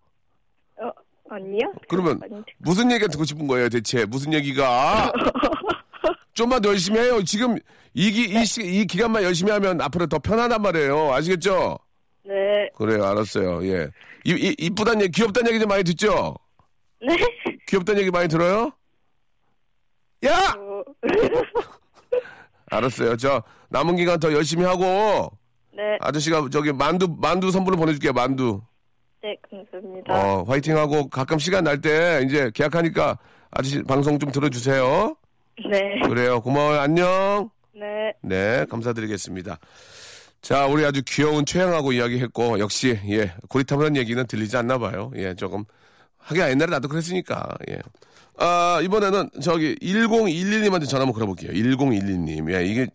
어, 0.81 0.91
아니요? 1.29 1.73
그러면 1.89 2.21
무슨 2.59 2.91
얘기가 2.91 3.09
듣고 3.09 3.25
싶은 3.25 3.47
거예요, 3.47 3.69
대체? 3.69 4.05
무슨 4.05 4.33
얘기가? 4.33 5.13
좀만 6.35 6.63
더 6.63 6.71
열심히 6.71 7.01
해요. 7.01 7.23
지금 7.23 7.57
이, 7.93 8.11
기, 8.13 8.23
이, 8.25 8.45
시, 8.45 8.63
이 8.63 8.87
기간만 8.87 9.23
열심히 9.25 9.51
하면 9.53 9.81
앞으로 9.81 10.07
더 10.07 10.19
편하단 10.19 10.63
말이에요. 10.63 11.13
아시겠죠? 11.13 11.79
네. 12.25 12.71
그래요, 12.77 13.05
알았어요. 13.05 13.67
예. 13.67 13.89
이, 14.25 14.33
이, 14.33 14.55
이쁘단 14.59 15.03
얘기, 15.03 15.11
귀엽단 15.13 15.47
얘기 15.49 15.59
좀 15.59 15.69
많이 15.69 15.83
듣죠? 15.83 16.37
네. 17.07 17.17
귀엽단 17.67 17.99
얘기 17.99 18.11
많이 18.11 18.29
들어요? 18.29 18.71
야! 20.25 20.55
어, 20.57 20.85
알았어요. 22.71 23.17
저, 23.17 23.43
남은 23.71 23.97
기간 23.97 24.21
더 24.21 24.33
열심히 24.33 24.65
하고, 24.65 25.33
네. 25.73 25.97
아저씨가 26.01 26.49
저기 26.51 26.73
만두, 26.73 27.09
만두 27.19 27.51
선물로 27.51 27.77
보내줄게요, 27.77 28.13
만두. 28.13 28.61
네, 29.23 29.37
감사합니다. 29.51 30.15
어, 30.15 30.43
화이팅 30.45 30.77
하고 30.77 31.09
가끔 31.09 31.39
시간 31.39 31.65
날 31.65 31.81
때 31.81 32.23
이제 32.27 32.51
계약하니까 32.55 33.19
아저씨 33.51 33.83
방송 33.83 34.19
좀 34.19 34.31
들어주세요. 34.33 35.17
네. 35.71 36.01
그래요. 36.09 36.41
고마워요. 36.41 36.81
안녕. 36.81 37.51
네. 37.75 38.13
네, 38.23 38.65
감사드리겠습니다. 38.71 39.59
자, 40.43 40.67
우리 40.67 40.85
아주 40.87 41.03
귀여운 41.07 41.45
최양하고 41.45 41.93
이야기했고, 41.93 42.59
역시, 42.61 42.99
예, 43.11 43.35
고리타분한 43.51 43.97
얘기는 43.97 44.27
들리지 44.27 44.57
않나 44.57 44.79
봐요. 44.79 45.11
예, 45.17 45.35
조금. 45.35 45.65
하긴 46.19 46.49
옛날에 46.49 46.71
나도 46.71 46.89
그랬으니까, 46.89 47.47
예. 47.69 47.79
아, 48.41 48.81
이번에는 48.83 49.29
저기 49.43 49.75
1011님한테 49.77 50.89
전화 50.89 51.03
한번 51.05 51.13
걸어볼게요. 51.13 51.53
1011님. 51.53 52.53
예, 52.55 52.65
이게 52.65 52.87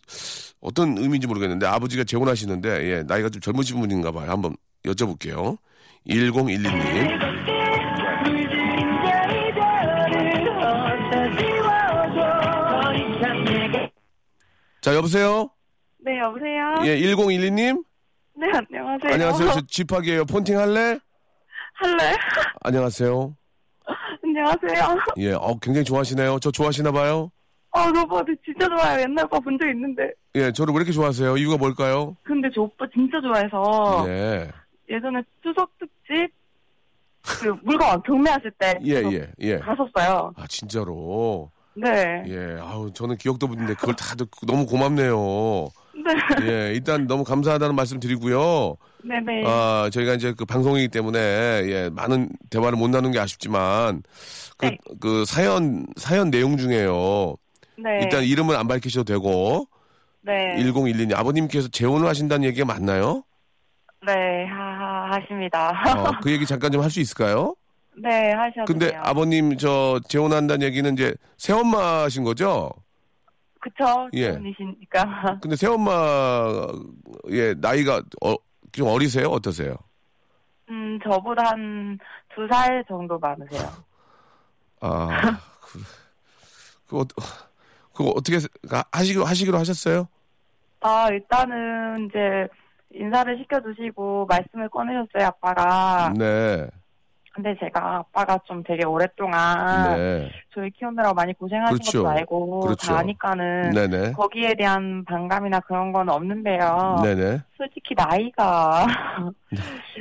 어떤 0.60 0.98
의미인지 0.98 1.28
모르겠는데, 1.28 1.66
아버지가 1.66 2.02
재혼하시는데, 2.02 2.90
예, 2.90 3.02
나이가 3.04 3.28
좀 3.30 3.40
젊으신 3.40 3.78
분인가 3.78 4.10
봐요. 4.10 4.30
한번 4.30 4.56
여쭤볼게요. 4.84 5.56
1011님. 6.08 7.36
자, 14.80 14.94
여보세요? 14.94 15.50
네, 15.98 16.18
여보세요? 16.20 16.74
예, 16.84 16.96
1012님? 17.00 17.84
네, 18.38 18.46
안녕하세요. 18.52 19.12
안녕하세요. 19.12 19.50
저 19.52 19.60
쥐팍이에요. 19.68 20.24
폰팅 20.26 20.58
할래? 20.58 20.98
할래? 21.74 22.16
안녕하세요. 22.62 23.36
안녕하세요. 24.40 24.98
예, 25.18 25.32
어, 25.32 25.56
굉장히 25.62 25.84
좋아하시네요. 25.84 26.38
저 26.40 26.50
좋아하시나 26.50 26.92
봐요? 26.92 27.30
아, 27.72 27.90
저 27.92 28.02
오빠 28.02 28.22
진짜 28.44 28.68
좋아요. 28.68 29.00
옛날 29.00 29.24
오빠 29.24 29.38
본 29.40 29.58
적 29.58 29.66
있는데. 29.70 30.10
예, 30.34 30.52
저를 30.52 30.74
왜 30.74 30.78
이렇게 30.78 30.92
좋아하세요? 30.92 31.36
이유가 31.38 31.56
뭘까요? 31.56 32.16
근데 32.22 32.48
저 32.54 32.62
오빠 32.62 32.86
진짜 32.92 33.18
좋아해서 33.20 34.04
예, 34.08 34.50
예전에 34.90 35.22
추석 35.42 35.70
특집 35.78 36.28
그 37.22 37.48
물건 37.62 38.00
경매하실 38.04 38.50
때 38.58 38.78
예, 38.84 38.94
예, 39.10 39.28
예. 39.40 39.58
갔었어요. 39.58 40.32
아, 40.36 40.46
진짜로? 40.48 41.50
네. 41.76 42.22
예, 42.28 42.58
아우, 42.60 42.90
저는 42.92 43.16
기억도 43.18 43.46
못했는데 43.46 43.74
그걸 43.74 43.94
다 43.94 44.14
듣고 44.14 44.46
너무 44.46 44.64
고맙네요. 44.66 45.68
네. 46.40 46.46
예, 46.46 46.72
일단 46.74 47.06
너무 47.06 47.22
감사하다는 47.24 47.74
말씀 47.74 48.00
드리고요. 48.00 48.76
네네. 49.04 49.44
아, 49.46 49.88
저희가 49.92 50.14
이제 50.14 50.32
그 50.36 50.44
방송이기 50.44 50.88
때문에, 50.88 51.18
예, 51.18 51.90
많은 51.92 52.28
대화를 52.50 52.78
못 52.78 52.88
나누는 52.88 53.12
게 53.12 53.18
아쉽지만, 53.20 54.02
그, 54.56 54.66
네. 54.66 54.78
그 55.00 55.24
사연, 55.26 55.86
사연 55.96 56.30
내용 56.30 56.56
중에요. 56.56 57.36
네. 57.78 58.00
일단 58.02 58.24
이름은 58.24 58.56
안 58.56 58.66
밝히셔도 58.68 59.04
되고, 59.04 59.68
네. 60.22 60.56
1012님, 60.56 61.14
아버님께서 61.14 61.68
재혼을 61.68 62.08
하신다는 62.08 62.44
얘기가 62.48 62.64
맞나요? 62.64 63.22
네, 64.06 64.12
하, 64.46 65.10
하십니다. 65.12 65.70
어, 65.96 66.10
그 66.22 66.30
얘기 66.30 66.46
잠깐 66.46 66.72
좀 66.72 66.82
할 66.82 66.90
수 66.90 67.00
있을까요? 67.00 67.54
네, 67.98 68.32
하셔도 68.32 68.64
근데 68.66 68.90
돼요. 68.90 69.00
아버님 69.04 69.56
저 69.56 69.98
재혼한다는 70.08 70.66
얘기는 70.66 70.92
이제 70.92 71.14
새엄마신 71.38 72.24
거죠? 72.24 72.70
그쵸? 73.60 74.08
예. 74.12 74.32
분이시니까. 74.32 75.38
근데 75.40 75.56
새엄마의 75.56 77.54
나이가 77.58 78.02
어, 78.24 78.34
좀 78.72 78.88
어리세요? 78.88 79.28
어떠세요? 79.28 79.76
음, 80.68 80.98
저보다 81.02 81.50
한 81.50 81.98
두 82.34 82.46
살 82.50 82.84
정도 82.86 83.18
많으세요. 83.18 83.66
아, 84.80 85.38
그, 86.86 87.00
어- 87.00 87.04
그거 87.94 88.10
어떻게 88.14 88.36
가- 88.68 88.84
하시기로, 88.92 89.24
하시기로 89.24 89.56
하셨어요? 89.56 90.06
아, 90.80 91.08
일단은 91.08 92.08
이제 92.10 92.46
인사를 92.92 93.38
시켜주시고 93.38 94.26
말씀을 94.26 94.68
꺼내셨어요, 94.68 95.28
아빠가. 95.28 96.12
네. 96.14 96.68
근데 97.36 97.54
제가 97.60 97.96
아빠가 97.98 98.38
좀 98.46 98.62
되게 98.62 98.82
오랫동안 98.86 99.94
네. 99.94 100.30
저희 100.54 100.70
키우느라고 100.70 101.14
많이 101.14 101.34
고생하신 101.34 101.76
그렇죠. 101.76 102.02
것도 102.02 102.08
알고 102.10 102.60
그렇죠. 102.60 102.86
다 102.86 102.98
아니까는 103.00 103.70
네네. 103.72 104.12
거기에 104.12 104.54
대한 104.54 105.04
반감이나 105.04 105.60
그런 105.60 105.92
건 105.92 106.08
없는데요. 106.08 106.96
네네. 107.02 107.42
솔직히 107.58 107.94
나이가 107.94 108.86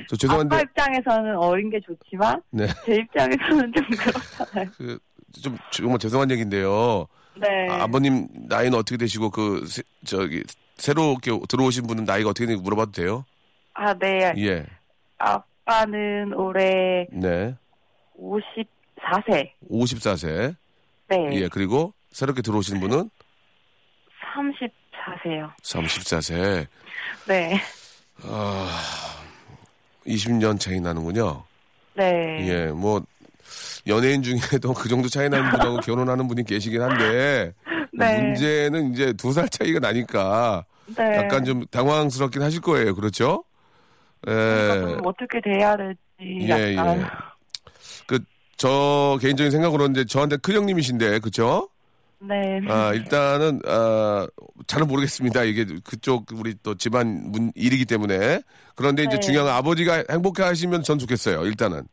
저 0.08 0.16
죄송한데 0.16 0.56
아빠 0.56 0.64
입장에서는 0.64 1.36
어린 1.38 1.70
게 1.70 1.82
좋지만 1.82 2.42
네. 2.52 2.68
제 2.86 2.96
입장에서는 2.96 3.74
좀 3.74 3.86
그렇잖아요. 3.98 4.70
그 4.78 4.98
좀 5.44 5.58
정말 5.70 6.00
죄송한 6.00 6.32
얘기인데요. 6.32 7.08
네. 7.36 7.68
아, 7.70 7.86
버님 7.88 8.26
나이는 8.48 8.78
어떻게 8.80 8.96
되시고 8.96 9.30
그 9.32 9.66
세- 9.68 9.84
저기 10.06 10.42
새롭게 10.78 11.38
들어오신 11.50 11.88
분은 11.88 12.06
나이가 12.06 12.30
어떻게 12.30 12.46
되는지 12.46 12.64
물어봐도 12.64 12.94
돼요? 12.94 13.26
아, 13.74 13.94
네. 13.96 14.34
예. 14.38 14.66
아 15.20 15.42
빠는 15.66 16.34
올해 16.34 17.08
네. 17.12 17.56
54세. 18.20 19.52
54세. 19.70 20.56
네. 21.10 21.30
예. 21.34 21.48
그리고 21.50 21.94
새롭게 22.12 22.42
들어오신 22.42 22.80
분은 22.80 23.10
34세요. 24.36 25.54
34세. 25.64 26.68
네. 27.28 27.60
아, 28.24 28.70
20년 30.08 30.60
차이 30.60 30.80
나는군요. 30.80 31.44
네. 31.96 32.48
예. 32.48 32.66
뭐 32.68 33.02
연예인 33.88 34.22
중에도 34.24 34.74
그 34.74 34.88
정도 34.90 35.08
차이 35.10 35.30
나는 35.30 35.50
분하고 35.52 35.78
결혼하는 35.82 36.28
분이 36.28 36.44
계시긴 36.46 36.82
한데 36.82 37.54
네. 37.94 38.22
문제는 38.22 38.94
이제 38.94 39.14
두 39.14 39.32
살 39.32 39.50
차이가 39.50 39.80
나니까 39.80 40.66
네. 40.98 41.18
약간 41.18 41.46
좀 41.46 41.66
당황스럽긴 41.68 42.42
하실 42.42 42.62
거예요. 42.62 42.96
그렇죠? 42.96 43.44
예. 44.28 44.98
어떻게 45.04 45.42
돼야 45.42 45.76
될지 45.78 46.00
예, 46.22 46.76
약간. 46.76 47.02
예. 47.02 47.06
그, 48.08 48.20
저, 48.58 49.18
개인적인 49.22 49.52
생각으로는 49.52 49.92
이제 49.96 50.06
저한테 50.06 50.38
큰 50.38 50.56
형님이신데, 50.56 51.20
그쵸? 51.20 51.70
네. 52.20 52.60
아, 52.68 52.94
일단은, 52.94 53.62
아, 53.66 54.28
잘은 54.68 54.88
모르겠습니다. 54.88 55.44
이게 55.44 55.66
그쪽, 55.84 56.28
우리 56.34 56.56
또 56.64 56.76
집안 56.76 57.32
문, 57.32 57.52
일이기 57.56 57.86
때문에. 57.86 58.42
그런데 58.76 59.04
이제 59.04 59.16
네. 59.16 59.20
중요한 59.20 59.48
건 59.48 59.56
아버지가 59.56 60.06
행복해 60.10 60.44
하시면 60.44 60.84
전 60.84 60.98
좋겠어요, 60.98 61.46
일단은. 61.46 61.84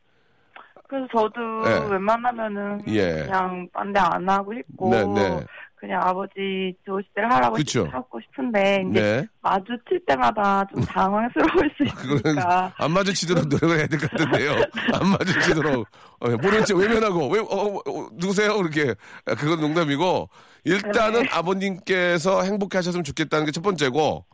그래서 0.93 1.07
저도 1.11 1.63
예. 1.67 1.91
웬만하면은 1.91 2.83
예. 2.89 3.23
그냥 3.25 3.67
반대 3.73 3.99
안 3.99 4.29
하고 4.29 4.53
싶고 4.55 4.91
네, 4.91 5.05
네. 5.07 5.41
그냥 5.77 6.01
아버지 6.03 6.75
좋으실 6.85 7.09
대로 7.15 7.29
하라고 7.31 7.57
그쵸. 7.57 7.89
하고 7.91 8.21
싶은데 8.21 8.85
이제 8.91 9.01
네. 9.01 9.27
마주칠 9.41 10.05
때마다 10.07 10.65
좀 10.73 10.85
당황스러울 10.85 11.71
수 11.77 11.83
있으니까 12.23 12.73
안 12.79 12.93
마주치도록 12.93 13.49
노력을 13.49 13.79
해야 13.79 13.87
될 13.87 13.99
것 13.99 14.11
같은데요. 14.11 14.53
안 14.93 15.09
마주치도록. 15.09 15.87
어, 16.21 16.29
모른 16.43 16.65
척 16.67 16.77
외면하고, 16.77 17.29
왜, 17.31 17.41
어, 17.41 17.45
어, 17.45 17.77
어, 17.79 18.09
누구세요? 18.13 18.53
이렇게. 18.61 18.95
아, 19.27 19.35
그건 19.35 19.61
농담이고, 19.61 20.29
일단은 20.65 21.23
네. 21.23 21.29
아버님께서 21.33 22.43
행복해 22.43 22.79
하셨으면 22.79 23.03
좋겠다는 23.03 23.47
게 23.47 23.51
첫 23.51 23.63
번째고, 23.63 24.25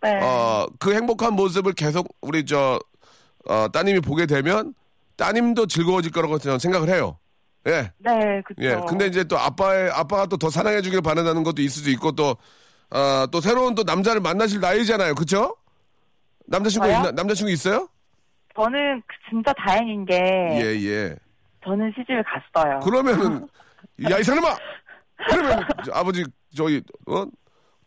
네. 0.00 0.20
어, 0.22 0.66
그 0.78 0.94
행복한 0.94 1.34
모습을 1.34 1.74
계속 1.74 2.08
우리 2.22 2.46
저, 2.46 2.78
어, 3.46 3.68
따님이 3.70 4.00
보게 4.00 4.24
되면 4.24 4.72
따님도 5.18 5.66
즐거워질 5.66 6.12
거라고 6.12 6.38
저는 6.38 6.58
생각을 6.58 6.88
해요. 6.88 7.18
예. 7.66 7.92
네, 7.98 8.40
그쵸. 8.46 8.62
예. 8.62 8.76
근데 8.88 9.06
이제 9.06 9.24
또 9.24 9.36
아빠의, 9.38 9.90
아빠가 9.90 10.24
또 10.26 10.36
더 10.38 10.48
사랑해 10.48 10.80
주길 10.80 11.02
바라는 11.02 11.42
것도 11.42 11.60
있을 11.60 11.80
수도 11.80 11.90
있고 11.90 12.12
또, 12.12 12.36
아, 12.90 13.26
또 13.30 13.40
새로운 13.42 13.74
또 13.74 13.82
남자를 13.82 14.20
만나실 14.22 14.60
나이잖아요. 14.60 15.14
그쵸? 15.16 15.54
남자친구? 16.46 16.86
있나, 16.88 17.10
남자친구 17.10 17.50
있어요? 17.52 17.88
저는 18.56 19.02
그 19.06 19.14
진짜 19.28 19.52
다행인 19.52 20.06
게 20.06 20.14
예, 20.14 20.64
예. 20.86 21.16
저는 21.64 21.92
시집을 21.98 22.24
갔어요. 22.24 22.78
그러면은, 22.80 23.46
야, 24.10 24.18
이 24.18 24.22
사람아! 24.22 24.56
그러면 25.28 25.66
저 25.84 25.92
아버지, 25.92 26.24
저기, 26.56 26.80
어? 27.08 27.24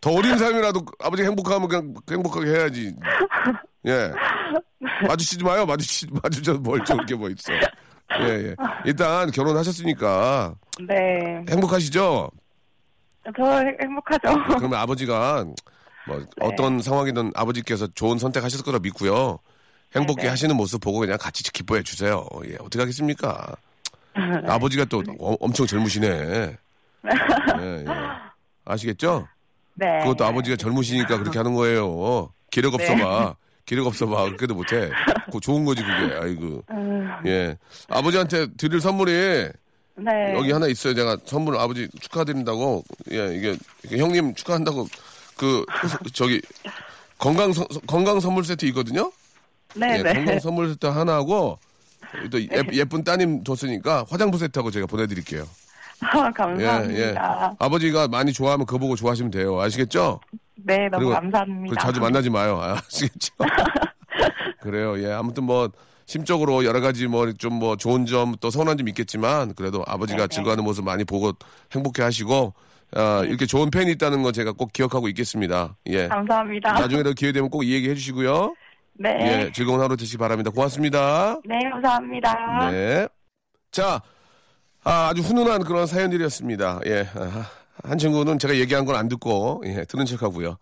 더 0.02 0.12
어린 0.12 0.38
사람이라도 0.38 0.82
아버지 1.00 1.24
행복하면 1.24 1.68
그냥 1.70 1.94
행복하게 2.10 2.50
해야지. 2.52 2.96
예. 3.88 4.12
마주치지 5.08 5.44
마요. 5.44 5.66
마주치, 5.66 6.08
마주쳐서 6.24 6.60
뭘 6.60 6.84
저렇게 6.86 7.16
뭐 7.16 7.30
있어. 7.30 7.54
예, 7.54 8.26
예. 8.50 8.56
일단 8.86 9.32
결혼하셨으니까 9.32 10.56
네. 10.88 10.96
행복하시죠? 11.50 12.30
저 13.38 13.44
행- 13.46 13.78
행복하죠. 13.82 14.44
그러면 14.58 14.74
아버지가 14.80 15.46
뭐 16.08 16.18
네. 16.18 16.26
어떤 16.42 16.82
상황이든 16.82 17.32
아버지께서 17.36 17.88
좋은 17.94 18.18
선택하셨을 18.18 18.66
거라 18.66 18.80
믿고요. 18.80 19.40
행복해 19.96 20.22
네, 20.22 20.24
네. 20.24 20.30
하시는 20.30 20.56
모습 20.56 20.82
보고 20.82 21.00
그냥 21.00 21.18
같이 21.20 21.44
기뻐해 21.52 21.84
주세요. 21.84 22.26
예, 22.46 22.56
어떻게 22.56 22.80
하겠습니까? 22.80 23.56
아버지가 24.48 24.86
또 24.86 25.04
어- 25.20 25.36
엄청 25.40 25.66
젊으시네. 25.68 26.08
예, 27.62 27.64
예. 27.80 27.86
아시겠죠? 28.66 29.28
네. 29.76 30.00
그것도 30.04 30.26
아버지가 30.26 30.56
젊으시니까 30.58 31.18
그렇게 31.18 31.38
하는 31.40 31.54
거예요. 31.54 32.32
기력 32.52 32.74
없어 32.74 32.94
네. 32.94 33.04
봐. 33.04 33.36
기력 33.66 33.88
없어 33.88 34.08
봐. 34.08 34.24
그렇게도 34.26 34.56
못해. 34.56 34.90
그거 35.26 35.40
좋은 35.40 35.66
거지, 35.66 35.82
그게. 35.84 36.16
아이고. 36.16 36.64
음, 36.72 37.10
예. 37.26 37.58
아버지한테 37.90 38.48
드릴 38.58 38.82
선물이 38.82 39.12
네. 39.96 40.34
여기 40.36 40.52
하나 40.52 40.68
있어요. 40.68 40.94
제가 40.96 41.18
선물 41.26 41.58
아버지 41.58 41.88
축하드린다고. 42.00 42.84
예, 43.12 43.36
이게, 43.36 43.58
형님 43.98 44.34
축하한다고 44.36 44.88
그, 45.38 45.66
저기, 46.14 46.42
건강, 47.18 47.54
선- 47.54 47.68
건강 47.88 48.20
선물 48.20 48.44
세트 48.44 48.66
있거든요? 48.68 49.12
네, 49.76 50.00
예, 50.00 50.04
네. 50.04 50.14
건강 50.14 50.40
선물 50.40 50.70
세트 50.70 50.86
하나 50.88 51.14
하고 51.14 51.58
또 52.30 52.42
예, 52.42 52.84
쁜 52.84 53.04
따님 53.04 53.44
줬으니까 53.44 54.06
화장품 54.10 54.40
세트하고 54.40 54.72
제가 54.72 54.86
보내드릴게요. 54.88 55.48
아, 56.02 56.28
예, 56.28 56.32
감사합니다. 56.32 56.94
예. 57.00 57.16
아버지가 57.60 58.08
많이 58.08 58.34
좋아하면 58.34 58.66
그거 58.66 58.80
보고 58.80 58.96
좋아하시면 58.96 59.30
돼요. 59.32 59.60
아시겠죠? 59.62 60.20
네, 60.66 60.90
너무 60.90 61.10
감사합니다. 61.10 61.82
자주 61.82 62.00
만나지 62.00 62.30
마요. 62.30 62.60
아, 62.62 62.74
아시겠죠? 62.78 63.34
그래요. 64.62 65.02
예. 65.04 65.12
아무튼 65.12 65.44
뭐 65.46 65.70
심적으로 66.06 66.66
여러 66.66 66.82
가지 66.82 67.08
뭐 67.08 67.32
좀 67.34 67.54
뭐 67.54 67.76
좋은 67.76 68.06
점 68.06 68.36
또 68.40 68.50
서운한 68.50 68.78
점 68.78 68.88
있겠지만 68.90 69.54
그래도 69.56 69.84
아버지가 69.88 70.22
네, 70.22 70.28
네. 70.28 70.36
즐거워하는 70.36 70.64
모습 70.64 70.84
많이 70.86 71.04
보고 71.04 71.32
행복해 71.74 72.04
하시고 72.04 72.54
아, 72.94 73.24
이렇게 73.26 73.46
좋은 73.46 73.70
팬이 73.72 73.92
있다는 73.92 74.22
거 74.22 74.32
제가 74.32 74.52
꼭 74.52 74.74
기억하고 74.74 75.08
있겠습니다. 75.10 75.76
예. 75.88 76.08
감사합니다. 76.08 76.74
나중에도 76.74 77.14
기회 77.14 77.32
되면 77.32 77.50
꼭 77.50 77.64
이 77.64 77.74
얘기 77.74 77.90
해주시고요. 77.90 78.54
네. 78.96 79.10
예. 79.48 79.52
즐거운 79.54 79.80
하루 79.80 79.96
되시기 79.96 80.18
바랍니다. 80.18 80.52
고맙습니다. 80.52 81.38
네, 81.46 81.58
감사합니다. 81.72 82.70
네. 82.72 83.08
자, 83.72 84.02
아, 84.84 85.08
아주 85.10 85.22
훈훈한 85.22 85.64
그런 85.64 85.88
사연들이었습니다. 85.88 86.82
예. 86.88 87.08
아, 87.16 87.46
한 87.84 87.98
친구는 87.98 88.40
제가 88.40 88.56
얘기한 88.58 88.86
건 88.86 88.96
안 88.96 89.08
듣고, 89.08 89.62
예, 89.66 89.86
들은 89.86 90.06
척 90.06 90.22
하고요. 90.24 90.58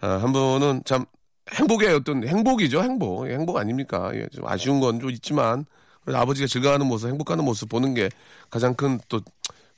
아, 0.00 0.08
한 0.08 0.32
분은 0.32 0.82
참 0.84 1.04
행복의 1.52 1.94
어떤 1.94 2.26
행복이죠, 2.26 2.82
행복. 2.82 3.28
예, 3.30 3.34
행복 3.34 3.56
아닙니까? 3.56 4.10
예, 4.14 4.26
좀 4.32 4.46
아쉬운 4.46 4.80
건 4.80 5.00
좀 5.00 5.10
있지만, 5.10 5.64
아버지가 6.06 6.46
즐거워하는 6.46 6.86
모습, 6.86 7.08
행복하는 7.08 7.44
모습 7.44 7.68
보는 7.68 7.94
게 7.94 8.08
가장 8.50 8.74
큰 8.74 8.98
또 9.08 9.20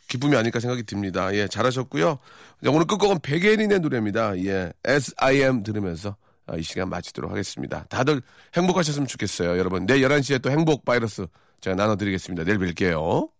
기쁨이 0.08 0.36
아닐까 0.36 0.58
생각이 0.60 0.84
듭니다. 0.84 1.34
예, 1.34 1.48
잘하셨고요. 1.48 2.18
자, 2.64 2.70
오늘 2.70 2.86
끝곡은 2.86 3.20
백예린의 3.20 3.80
노래입니다. 3.80 4.38
예, 4.44 4.72
S.I.M. 4.84 5.62
들으면서 5.62 6.16
아, 6.46 6.56
이 6.56 6.62
시간 6.62 6.88
마치도록 6.88 7.30
하겠습니다. 7.30 7.84
다들 7.90 8.22
행복하셨으면 8.56 9.06
좋겠어요, 9.06 9.58
여러분. 9.58 9.84
내일 9.86 10.08
11시에 10.08 10.40
또 10.42 10.50
행복 10.50 10.84
바이러스 10.86 11.26
제가 11.60 11.76
나눠드리겠습니다. 11.76 12.44
내일 12.44 12.58
뵐게요. 12.58 13.37